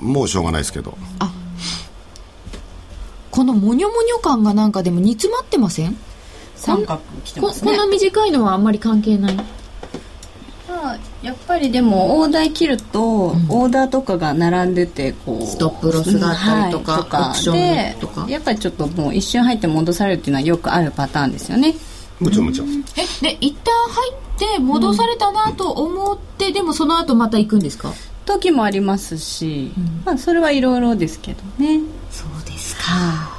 [0.00, 0.96] もうしょうがないですけど。
[1.18, 1.30] あ
[3.38, 5.96] このモニョモニョ感がなんかでも煮詰まってません？
[6.56, 9.36] 三角来てます、ね、こんな短いのはあんまり関係ない。
[11.22, 16.98] やっぱりでもオーダー切ると、オーダーとかが並んでてこうストップロスがあったりとか,、は
[17.36, 18.24] い、とか。
[18.26, 21.76] でやっぱりちょっともう一瞬入って戻されるっていうのはよくあるパターンですよね。
[22.18, 22.70] もちろんもちろん。
[22.70, 22.74] え
[23.22, 24.14] で一旦入っ
[24.56, 27.92] て戻されたなと思って、うん、でもその後また行くんですか？
[28.26, 31.80] 時もありますし、うん、まあそれはいろいろですけどね
[32.78, 33.38] か。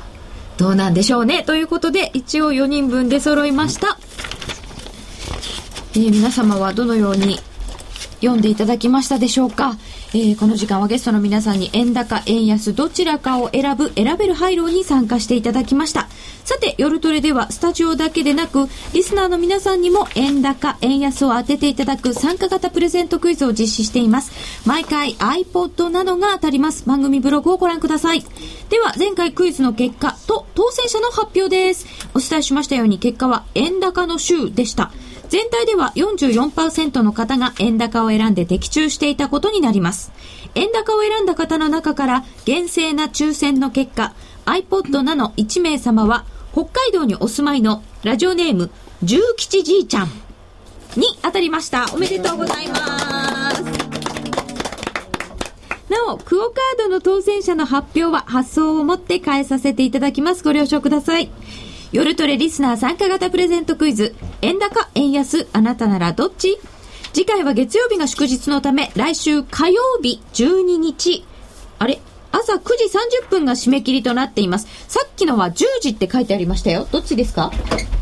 [0.58, 1.44] どうなんでしょうね。
[1.44, 3.98] ということで一応4人分出揃いました、
[5.94, 7.40] えー、皆様はどのように
[8.20, 9.78] 読んでいただきましたでしょうか、
[10.12, 16.08] えー、この時間はゲストの皆さんに円高、円安、どちらかを選ぶ、選べる廃炉に参加していただきました。
[16.44, 24.32] さて、夜トレではスタジオだけでなく、リスナーの皆さんにも円高、円安を当てていただく参加型プレゼントクイズを実施しています。
[24.66, 26.88] 毎回 iPod などが当たります。
[26.88, 28.26] 番組ブログをご覧ください。
[28.70, 31.86] では、前回クイズの結果と当選者の発表です。
[32.16, 34.92] お伝えしましたように結果は円高の週でした。
[35.30, 40.12] 全体では44%の方が円高を選んで的中していたことになります。
[40.56, 44.14] 円高を選んだ方の中から厳正な抽選の結果、
[44.46, 48.72] iPod ナノ1名様は北海道にお住まいのラジオネーム、
[49.04, 50.08] 重吉じいちゃん
[50.98, 51.86] に当たりました。
[51.94, 53.64] おめでとうございます。
[55.90, 60.44] なお、クオカードの当選者の発表は発送をもって返させていただきます。
[60.44, 61.30] ご了承ください。
[61.92, 66.60] 夜トレリスナー参加型プレゼントクイズ、円高、円安、あなたならどっち？
[67.14, 71.26] 次回は月曜日が祝日のため、来週火曜日12日、
[71.80, 72.00] あれ？
[72.32, 72.86] 朝9時
[73.26, 74.68] 30分が締め切りとなっています。
[74.88, 76.88] さっきのは10時って書いてありましたよ。
[76.92, 77.52] どっちですか？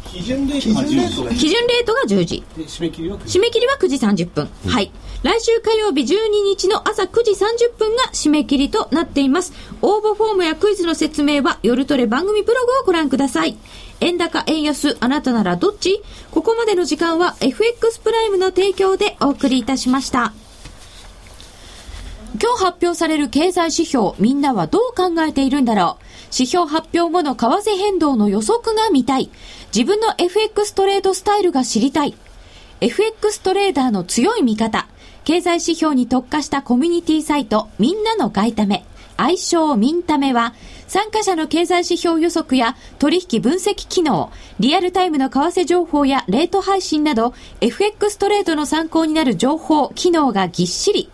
[0.06, 1.36] 基準レートが10時。
[1.36, 2.44] 基準レートが10時。
[2.58, 4.50] 締め切りは締め切りは9時30分。
[4.66, 4.92] うん、はい。
[5.24, 6.06] 来週火曜日12
[6.46, 9.54] 日の朝9時30分が締め切りとなっています。
[9.82, 13.58] 応募フォームやクイズの説明は夜トレ番組ブログをご覧ください。
[14.00, 16.02] 円高、円安、あなたならどっち？
[16.32, 20.34] ここまでの時間は FX プライムの提供でお送りいたしました。
[22.40, 29.32] 今日発表される経済指標、みんなはどう考えているんだろう指標発表後の為替変動の予測が見たい。
[29.76, 32.16] 自分の FX トレードスタイルが知りたい。
[32.80, 34.88] FX トレーダーの強い味方。
[35.24, 38.84] 経済指標に特化したコミュニティサイト、みんなの外為。
[39.18, 40.54] 愛称ミンタメは、
[40.88, 51.10] 参加者の経済指標予測や取引分析機能、リアルタイムの為替情報やレート配信など、FX トレードの参考になる情報、機能がぎっしり。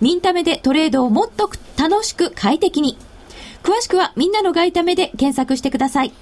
[0.00, 2.96] ミンタメでトレードをもっと楽しく快適に。
[3.62, 6.12] 詳しくはみんなの外為で検索してください。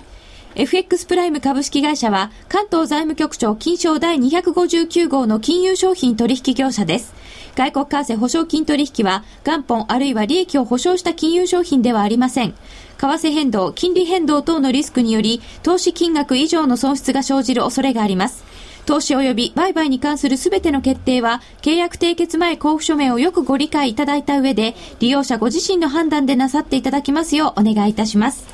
[0.59, 7.13] FX プライム株式会社は関東財務局長金賞第259号の金融商品取引業者です。
[7.55, 12.53] 外国為替保証金取引は元本あるいは利益を保証した金融商品ではありません。
[12.53, 12.57] 為
[12.97, 18.46] 替変動、金利変動等のリスクにより投資金額以上の損失が生じる恐れがあります。
[18.87, 28.47] 投資及び売買に関するすべての決定は、契約締結前交付書面をよくご理解いただいた上で、利用者ご自身の判断でなさっていただきますようお願いいたします。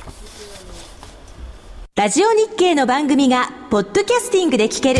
[1.95, 4.99] ラジオ日経の番組が、ポッドキャスティングで聞ける。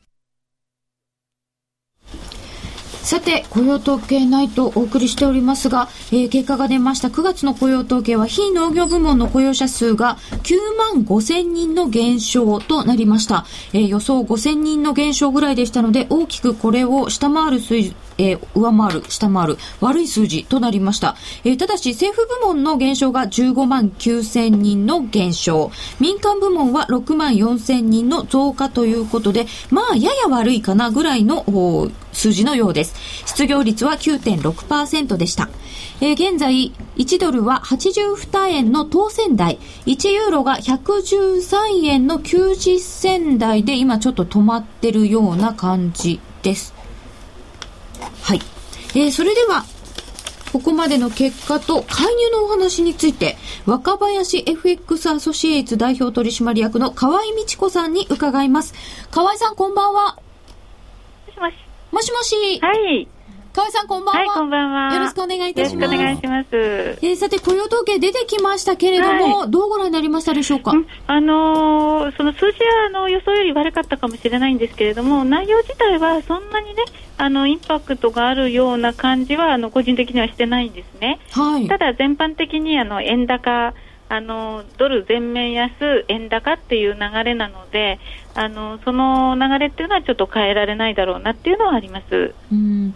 [3.03, 13.45] さて、雇用統計ナイトお送りしておりますが、えー、結果が出ました9月の雇用統計は非農業部門の雇用者数が9万5千人の減少となりました。
[13.73, 21.15] えー、予想5千人の減少ぐらいでしたので、大きくこれを下回る水えー、上回る、下回る、悪い数字となりました。
[21.43, 31.43] えー、ただし、政府部門の減少が15万9千人の減少、民間部門は6万4千人の増加ということで、まあ、やや悪いかなぐらいの
[32.13, 32.90] 数字のようです。
[33.25, 35.49] 失業率は9.6%でした。
[36.01, 46.73] えー、現在、1ドルは82円の当選台、1ユーロが113円の90銭台で今ちょっと止まってるような感じです。
[48.21, 48.41] はい。
[48.95, 49.65] えー、それでは、
[50.51, 58.73] ここまでの結果と介入のお話について、若林 FX アソシエイツ代表取締役の河合美智子さんに伺います。
[59.11, 60.17] 河合さん、こんばんは。
[61.91, 62.59] もしもし。
[62.61, 63.07] はい。
[63.53, 64.19] 河合さん、こんばんは。
[64.21, 64.93] はい、こんばんは。
[64.93, 65.93] よろしくお願いいたします。
[65.93, 66.47] よろしくお願いします。
[66.53, 76.83] えー、さて、雇用統計出てきましたけれども、はい、どうご覧になりましたでしょうか、うん、あのー、その数字はあの予想より悪かったかもしれないんですけれども、内容自体はそんなにね、
[77.17, 81.19] あのインパクトがあるような感じはあの個人的にはしてないんですね。
[81.31, 83.73] はい、ただ、全般的にあの円高、
[84.11, 87.97] あのドル全面安、円高っていう流れなので
[88.35, 92.35] あの、その流れっていうのはちょっと変えられないだろうなっていうのはあります。
[92.51, 92.93] うん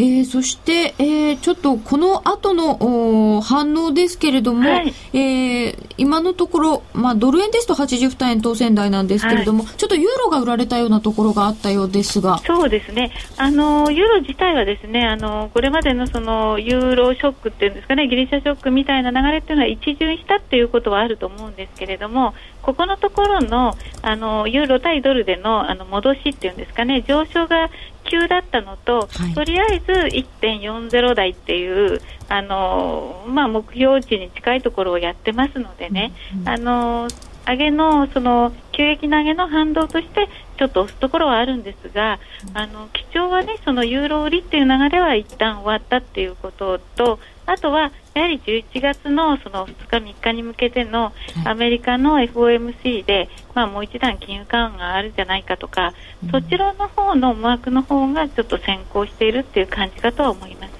[0.00, 12.38] えー、そして、えー、ちょっとこの後の反応ですけれども、はい、えー、今のところ、まあ、ドル円ですと82円当選台なんですけれども、はい、ちょっとユーロが売られたようなところがあったようですが。
[12.46, 13.12] そうですね。
[13.36, 22.32] あのユーロ自体はですねあのこれまでのそのユーロショックっていうんですかねギリシャショックみたいな流れっていうのは一巡したっていうことはあると思うんですけれども
[22.62, 27.68] ここのところのあのユーロ対ドルでのあの戻しっていうんですかね上昇が
[28.10, 37.08] 急だったのと、はい、とりあえず1.40台っていうあの、まあ、目標値に近いところをやってますのでね、うんうん、あの
[37.46, 42.18] 上げのその急激投げの反動としてちょっと押すところはあるんですが、
[42.52, 47.18] あの基調はねそのユーロ売りっていう流れは一旦終わったっていうことと
[47.50, 51.12] あとはやはり11月のその2日、3日に向けての
[51.44, 55.92] アメリカの FOMC で、まあ、もう一段金融緩和があるんじゃないかとか、
[56.30, 60.70] そちらの方の思惑の方がちょっと先行しているっていう感じかとは思います。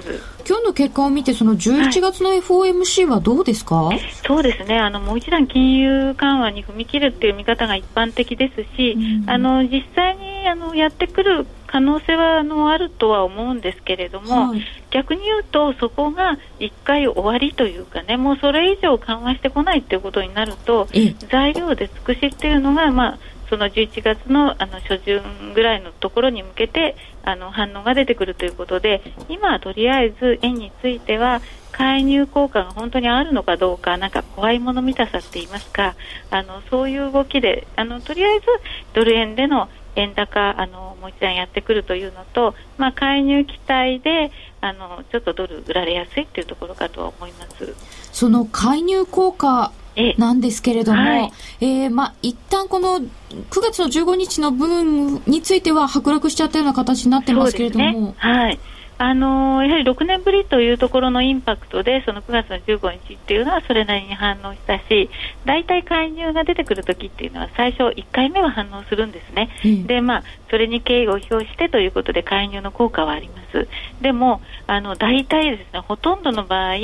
[0.48, 4.78] 今日の結果を見て、その11月の FOMC はどうですか、はい、そうですね。
[4.78, 20.88] あの、もう一段金融緩和に踏み切るっていう見方が一般的ですし、うん、あの実際にあのやってくる可能性はあのあるとは思うんですけれども、はい、逆に言うと、そこが1回終わりというかね、もうそれ以上緩和してこないということになると、
[21.30, 23.18] 材料で尽くしっていうのが、まあ、
[23.48, 25.22] その11月のあの初旬
[25.54, 31.42] ぐらいのところに向けてあの反応が出てくるということで今はとりあえず円については
[31.72, 35.96] 介入効果が本当にあるのかどうかなんか怖いもの見たさって言いますか
[36.30, 38.46] あのそういう動きであのとりあえず
[38.94, 44.30] ドル円での円高あのもう一段やってくるというのと、まあ、介入期待で
[44.60, 47.74] あのちょっとドル売られやすいというところかと思います。
[48.12, 49.72] その介入効果
[50.18, 53.04] なんですけれども、はい、えー、まあ、一旦この9
[53.50, 57.92] 月の15日の分については剥落しちゃったような形になってますけれども。
[57.92, 58.58] ね、はい
[59.00, 65.08] あのー、やはり6年ぶりというところのインパクトでその9月の15日っていうのはそれなりに反応したし
[65.46, 73.68] 大体介入が出てくるときっていうのは最初1回目は反応するんですね、うん、でまあ、それに敬意を表してということで介入の効果はあります。
[74.02, 76.74] でもあの大体ですねほとんどの場合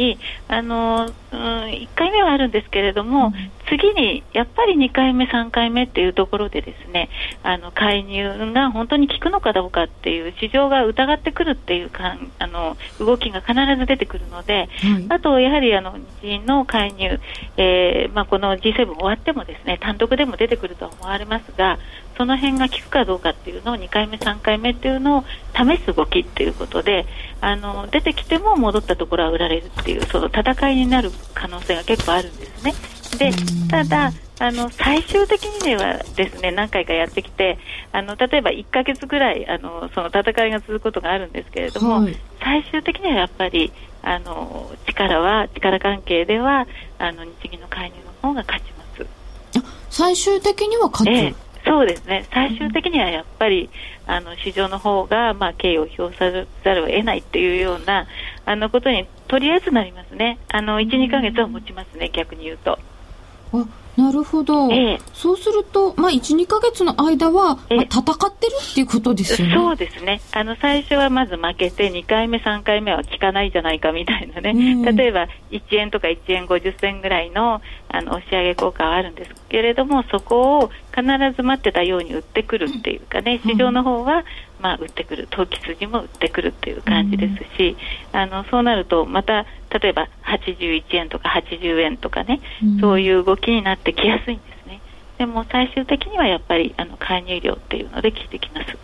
[0.48, 7.08] あの、うん、1回目はあるんですけれども、うん、次にやっぱり2回目、3回目っていうところでですね
[7.42, 17.20] あの介入が本当に効くのかどうかっていう市場が疑ってくるっていうかあの動きが必ず出てくるので、はい、あとやはりあの日銀の介入、
[17.56, 21.78] えーまあ、この G7 終わってもですね単独でも出てくると思われますが
[22.16, 27.06] その辺が効くかどうかっていうのを2回目、3回目っていうのを試す動きっていうことで
[27.40, 32.74] あの出てきても戻ったところは売られるっていうその戦いになる可能性が結構あるんですね。
[33.18, 33.32] で
[33.68, 37.58] ただあの最終的にはですね何回かやってきて
[37.92, 46.66] あの例えば1ヶ月ぐらいあのその戦いが続くことがあるんですけれども、はい、最終的にはやっぱりあの力は力関係では
[46.98, 48.76] あの日銀の介入の方が勝ちます。
[49.90, 51.34] 最終的には勝つ、ええ、
[51.66, 53.68] そうですね最終的にはやっぱり、
[54.06, 58.06] あの市場の方がまあ敬意を表さざるを得ないというような
[58.44, 62.78] あのことにとりあえずなりますねあの1、2か月は持ちますね逆に言うと。
[63.98, 69.54] あなるほど、ええ、そうすると、まあ、1、2か月の間は、まあ、戦ってるっていうことですよね。
[69.54, 70.20] そうですね。
[70.32, 81.02] あの最初はまず負けて、2回目、3回目は効かないじゃないかみたいなね、例えば1円とか1円50銭ぐらいのあの押し上げ効果はあるんですけれども、そこを必
[81.36, 84.24] ず待ってたように売ってくるっていうかね、市場の方は、
[84.60, 87.76] まあ、売ってくる、投機筋も売ってくるっていう感じですし、
[88.12, 92.40] あのそうなると、また例えば81円とか80円とかね、
[92.80, 94.80] そういう動きになってきやすいんですね。
[95.18, 98.78] でも最終的にはやっぱりあの介入量っていうので効いてきます。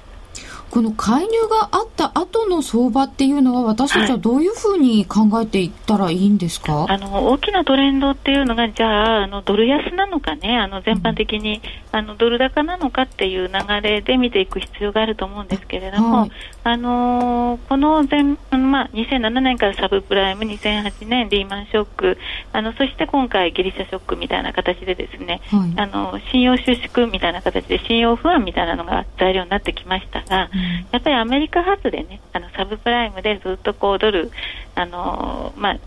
[0.73, 11.61] この介入があった後の相場っていうのは私たちはどういうふうに考えていったらいいんですか、はい、あの大きなトレンドっていうのがじゃああのドル安なのかねあの全般的に、
[11.91, 16.31] あのドル高なのかっていう流れで見ていく必要があると思うんですけれども、はい、
[16.64, 18.23] あのこの前、
[18.57, 22.16] まあ、2007年からサブプライム2008年リーマンショック
[22.55, 34.31] あのそして今回ギリシャショックみたいな形でですね、はい、あの信用収縮みたいな形で信用不安みたいなのが材料になってきましたが、うんやっぱりアメリカ発でねあのサブプライムでずっとこうドル
[34.75, 35.79] あのまあ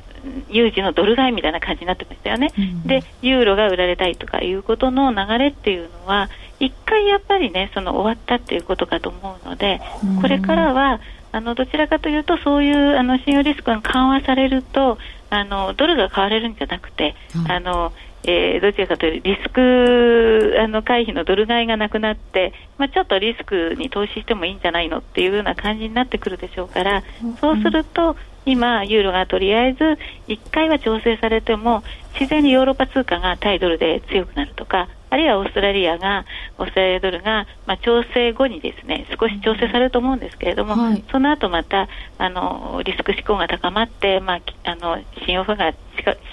[0.50, 11.00] 有事のドル買いみたいな感じになってましたよね、うん、でユーロが売られたいとかいうことの流れっていうのは一回やっぱりねその終わったっていうことかと思うので、うん、これからは
[11.32, 14.98] あのどちらかというとそういうあの信用リスクが緩和されると
[15.30, 17.92] あのドルが買われるんじゃなくて、うん、あの
[18.28, 27.04] えー、どちらかというとリスクあの回避のドル買いがなくなって、まあ、ちょっとリスクに投資してもいいんじゃないのっていうような感じになってくるでしょうから、
[27.40, 28.16] そうすると
[28.46, 29.98] 今、ユーロがとりあえず
[30.28, 31.84] 1回は調整されても
[32.20, 36.26] 自然にヨーロッパ通貨が対ドルで強くなるとかあるいはオーストラリアが
[36.58, 41.88] オーストラリアドルが、まあ、調整後にですね少し調整されると思うんですけれども、はい、その後また
[42.18, 45.74] あのリスク志向が高まって、まあ、あの信用不安が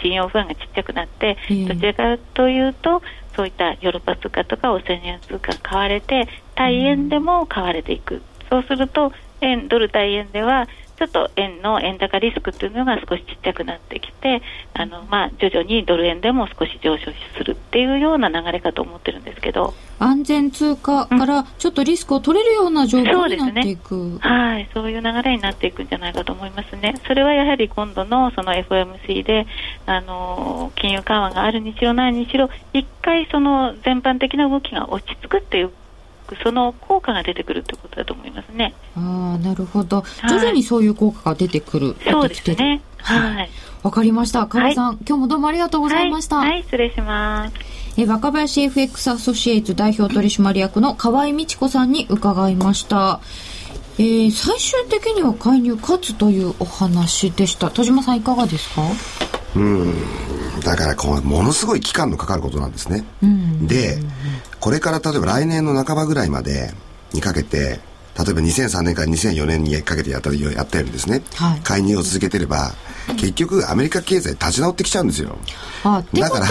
[0.03, 3.03] 信用不安がちっちゃくなって、えー、どちらかというと
[3.37, 6.27] そういったヨーロッパ通貨とかオセアニア通貨が買われて
[6.57, 8.21] 対円でも買われていく、
[8.51, 10.67] そうすると円ドル対円では
[11.03, 14.41] ちちょっと円の円高リスクっていうのが少しちっちゃくなってきて
[14.73, 19.75] あの、まあ、徐々にドル円でも少し上昇するっていうような流れかと思ってるんですけど。
[19.99, 24.69] 安全通貨からちょっとリスクを取れるような状況になっていく、ね、はい。
[24.75, 26.95] そういう流れになっていくんじゃないかと思いますね。
[27.07, 29.47] それはやはり今度のその FOMC で
[29.87, 35.73] あの金融緩和があるにしろないにしろ一回その全般的な動きが落ち着くっていう
[36.43, 38.75] その効果が出てくるということだと思いますね。
[38.97, 40.05] ああ、なるほど。
[40.29, 41.97] 徐々にそういう効果が出てくる。
[42.11, 42.81] そうですね。
[42.99, 43.51] はい。
[43.83, 44.47] わかりました。
[44.47, 46.37] 河合さん、はい、今日もどうもありがとうございました。
[46.37, 47.55] はい、はい、失礼します。
[47.99, 53.21] え若林 FX アソシエイツ代表取締役の河合美智子さんに伺いました。
[53.99, 57.71] えー、最終的には介入勝つというお話でした。
[57.71, 58.83] 田島さんいかがですか？
[59.57, 59.95] うん。
[60.65, 63.05] だからこう、ものすごい期間のかかることなんですね。
[63.23, 63.99] うん、で、
[64.63, 66.71] これから例えば来年の半ばぐらいまで
[67.13, 67.81] にかけて、
[68.17, 72.71] 例えば2003年から2004年にかけてやったやったようにですね、はい、介入を続けてれば、
[73.17, 75.37] 結局アメリカ経済立ち直ってきちゃうんですよ。
[75.83, 76.47] だから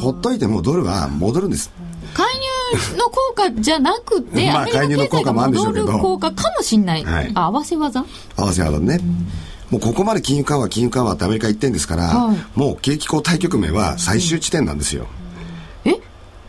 [0.00, 1.72] ほっといてもドルは戻るんです。
[2.14, 2.24] 介
[2.72, 5.98] 入の効果じゃなくて、 まあ、介入の効果もあるんでしょうけど。
[5.98, 7.04] 効果かもしれない。
[7.04, 8.04] はい、合わせ技？
[8.36, 9.00] 合わせ技ね。
[9.02, 9.26] うん
[9.70, 15.06] もうここまで金融緩和、金融緩和ってアメリカ言ってんですから、はい、もう景気後退局面は最終地点なんですよ。
[15.06, 15.19] え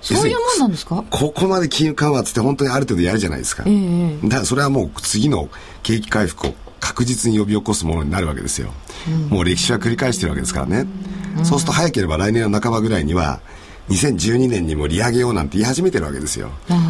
[0.02, 1.04] そういうもんなんですか？
[1.10, 3.64] ここまで金融緩和って本当にある程度やるじゃないですか。
[3.66, 5.50] えー、だからそれはもう次の
[5.84, 8.74] 景気回復を確実に呼び起こすものになるわけですよ。
[9.08, 10.88] うん、もう歴史は繰り返してるわけですからね。
[11.38, 13.40] うん、そうすると早ければ来年の半ばぐらいには、
[13.90, 16.50] 2012年にも利上げようなんて言い始めてるわけですよ。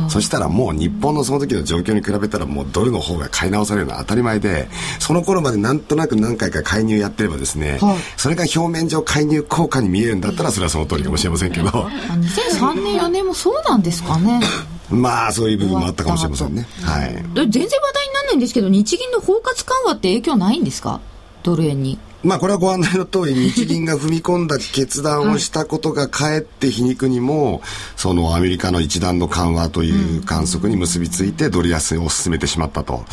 [0.10, 4.68] そしたらもう日本のその時の状況に比べたらもうドルの方が買い直されるのは当たり前で、
[5.00, 11.66] その頃までなんとなく何回か介入やってればですね、はい、それが表面上介入効果に見えるんだったらそれはその通りかもしれませんけど。
[11.70, 14.39] 2003年4年もそうなんですかね。
[14.92, 16.68] まあそういう部分もあったかもしれませんね。
[16.84, 17.14] はい。
[17.14, 21.00] 全然話題にならないんですけど、日銀の包括緩和って影響ないんですか？
[21.44, 21.98] ドル円に。
[22.24, 27.61] まあこれはご案内の通り日銀が踏み込んだ決断をしたことがかえって皮肉にも
[27.95, 33.05] そのアメリカの一段の緩和という観測に結びついてドル安を進めてしまったと。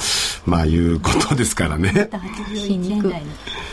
[0.44, 2.10] まあいうことですからね。
[2.54, 3.12] 皮肉。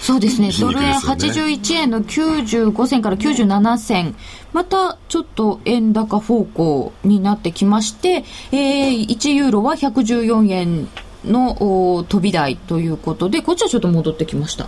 [0.01, 0.51] そうですね。
[0.59, 4.15] ドル円81円の95銭から97銭。
[4.53, 10.87] またちょっと円高方向になってきまして、えー、1ユーロは114円
[11.25, 14.67] の飛び台ということでこっちはちょっと戻ってきました。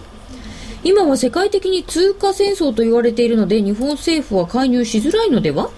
[0.88, 5.70] 今は世界的に通貨戦争と言われているので日本政府は介入しづらいのでは？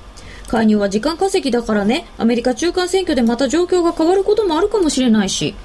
[0.47, 2.05] 介入は時間稼ぎだからね。
[2.19, 5.55] アメリカ中間選挙でまた状況が変わることもあるかもしれないし。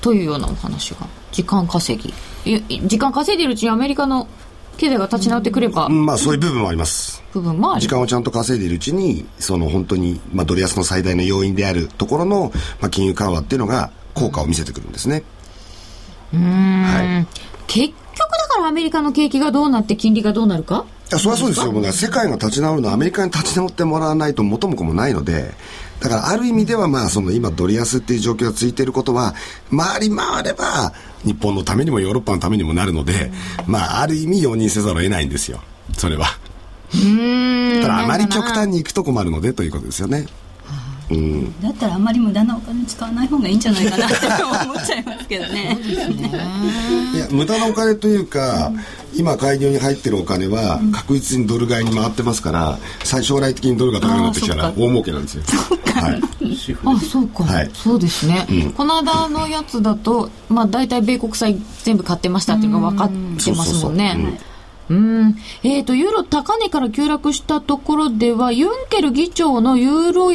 [0.00, 1.06] というようなお話が。
[1.32, 2.02] 時間稼
[2.44, 2.62] ぎ。
[2.88, 4.26] 時間稼いでいるうちにアメリカの
[4.78, 7.22] 経済が立ち直ってくれば、うん、まあそういう部分もあります。
[7.34, 15.24] 部分も時間をちゃんと稼いでいるうちにその本当に、まあ、ドル安の最大の要因であるところの、まあ、金融緩和っていうのが効果を見せてくるんですね。
[16.32, 17.26] うん、はい、
[17.66, 20.84] 結局だからアメリカの景気がどうなって金利がどうなるか？
[21.10, 21.72] いや、そりゃそうですよ。
[21.72, 25.52] もう世界が立ち直るのはアメリカに立ち直ってもらわないと元も子もないので、
[26.00, 29.34] だからある意味ではまあその今ドル安っていう状況が続いていることは、
[29.70, 30.92] 回り回れば
[31.24, 33.30] 日本のためにもヨーロッパのためにもなるので、
[33.66, 35.60] まあある意味容認せざるを得ないんですよ。
[35.96, 36.26] それは。
[36.92, 40.26] ただあまり極端にいくと困るのでということですよね。
[41.12, 45.78] うん、だったらあんまり無駄なお金使わない方がいいんじゃないかなって思っちゃいますけどね。
[47.14, 48.80] いや無駄なお金というか、うん、
[49.14, 55.42] 今介入に入ってるお金は確実にドル買いに回ってますから、最将来的にドルが高くなってきたら大儲けなんですよ。
[55.94, 56.20] はい、
[56.84, 63.08] あそうか、はい、そうですね、うん、この間のやつだと、まあ、大体米国債全部買ってましたっていうのが分かっ
[63.44, 64.38] てますもんね。
[64.90, 65.36] うん。
[65.62, 70.32] えっ、ー、と、ユーロ高値から急落したところでは、ユンケル議長のユーロ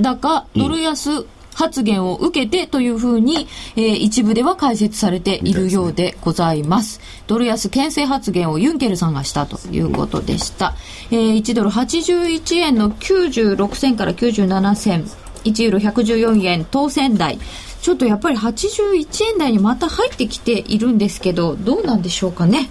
[0.00, 7.00] 高、ドル安、発言を受けてというふうに、えー、一部では解説されているようでございます。
[7.26, 10.74] ドル安牽制発言をユンケルさんがしたということでした。
[11.10, 15.04] えー、1ドル81円の96銭から97銭、
[15.44, 17.38] 1ユーロ114円当選台。
[17.82, 22.70] ちょっとやっぱり81円台にまた入ってきているんですけど、どうなんでしょうかね。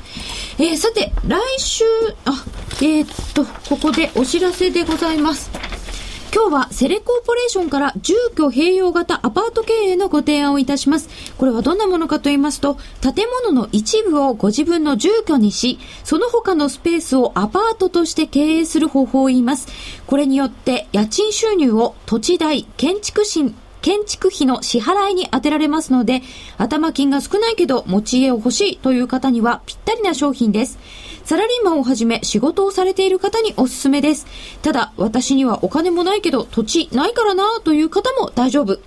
[0.59, 1.83] えー、さて、来週、
[2.25, 2.43] あ、
[2.81, 5.66] えー、っと、ここでお知らせでございます。
[6.37, 11.09] 今日はセレコーポレーションから住居併用型アパート経営のご提案をいたします。
[11.35, 19.67] これはどんなものかと言いますと、建物の一部をご自分の住居にし、その他のスペースをアパートとして経営する方法を言います。
[20.05, 26.21] これによって家賃収入を土地代、建築費、建築費の支払いに充てられますので、
[26.59, 30.77] 頭金が少ないけど持ち家を欲しいという方にはぴったりな商品です。
[31.27, 34.25] サラリーマンをはじめ仕事をされている方におすすめです。
[34.61, 38.79] ただ、私にはお金もないけど土地ないからなという方も大丈夫。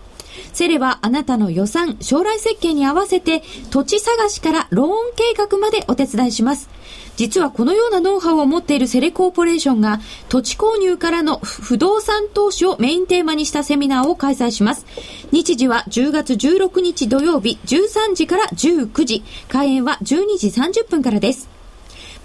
[0.55, 6.71] セレはあなたの予算、将来設計に合わせて土地探しからローン計画までお手伝いします。
[7.17, 14.87] 実はこのようなノウハウを持っているセレコーポレーションが土地購入からの不動産投資をメインテーマにしたセミナーを開催します。
[15.31, 19.23] 日時は10月16日土曜日13時から19時。
[19.51, 21.60] 開演は12時30分からです。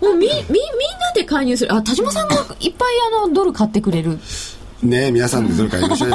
[0.00, 1.74] もうみみみんなで介入する。
[1.74, 2.88] あ田島さんがいっぱい
[3.22, 4.18] あのドル買ってくれる。
[4.82, 6.10] ね皆さんでドル買いましょう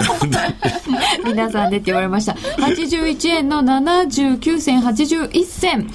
[1.26, 2.32] 皆さんでって言われました。
[2.34, 5.91] 81円の79銭81銭。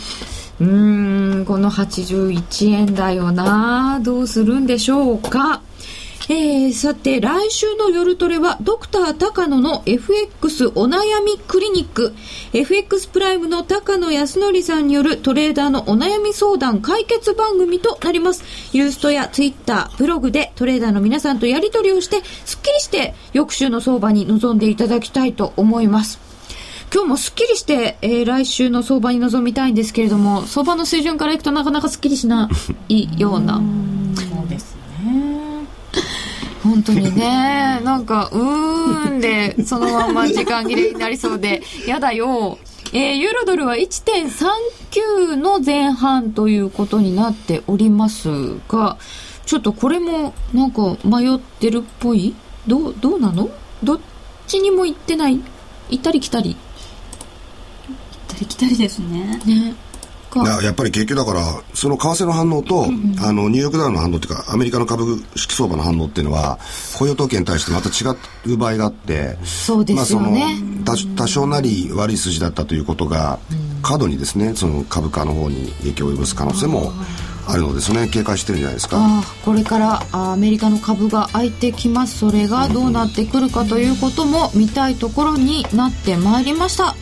[0.60, 4.00] うーんこの81円だよな。
[4.02, 5.62] どうするんでしょうか？
[6.30, 12.14] えー、さて、来週の夜トレは、ドクター高野の FX お悩みクリニック、
[12.52, 18.44] FX プライムの高野康則さんによるトレーダーのお悩み相談解決番組となります。
[18.74, 26.20] ユーストやツイッター、ブログでトレーダーの皆さんとやり取りをして、すっきりして翌週の相場に臨んでいただきたいと思います。
[26.92, 32.50] 今日もすっきりして、えー、来週の相場に臨みたいんですけれども、相場の水準からいくとなかなかすっきりしな
[32.90, 33.62] いような。
[36.78, 42.58] 本当にね、なんか、うーんで、そのまま時間切れになりそうで、やだよ。
[42.92, 48.28] えー、ユーロドルは1.39の前半ということになっております
[48.68, 48.96] が、
[49.44, 52.34] ちょっとこれもなんか迷ってるっぽい？
[52.68, 53.50] どう、どうなの？
[53.82, 54.00] どっ
[54.46, 55.40] ちにも行ってない？
[55.90, 56.54] 行ったり来たり？
[56.54, 57.96] 行っ
[58.28, 59.40] たり来たりですね。
[59.44, 59.74] ね。
[60.36, 66.58] ややっぱり結局だからその為替の反応と、うんうん、あのニューヨークダウの反応っていうかアメリカの株式相場の反応っていうのは
[66.98, 68.14] 雇用統計に対してまた違
[68.52, 70.40] う場合があってそうですよね、
[70.84, 73.38] まあ、その多少なり悪い筋だったということが、
[73.82, 76.92] 過度にですねその株価の方に影響を及ぼす可能性も
[77.48, 78.08] あるのですね。
[78.08, 79.24] 警戒してるんじゃないですか。
[79.44, 82.18] これからアメリカの株が開いてきます。
[82.18, 86.94] それがどうなってくるかということも見たいところになってまいりました、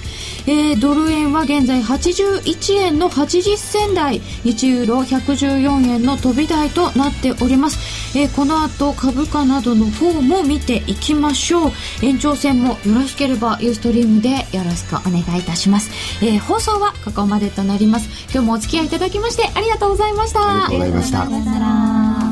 [0.47, 4.21] えー、ドル円は現在81円の80銭台。
[4.45, 11.73] 1ユーロ114円の飛び台となっております、えー、この後株価などの方も見ていきましょう。
[12.03, 15.91] 延長戦もよろしければユーストリームでよろしくお願いいたします、
[16.25, 18.09] えー、放送はここまでとなります。
[18.33, 20.36] 今日もお付き合いいただきましてありがとうございました。
[20.39, 22.26] ありがとうございました。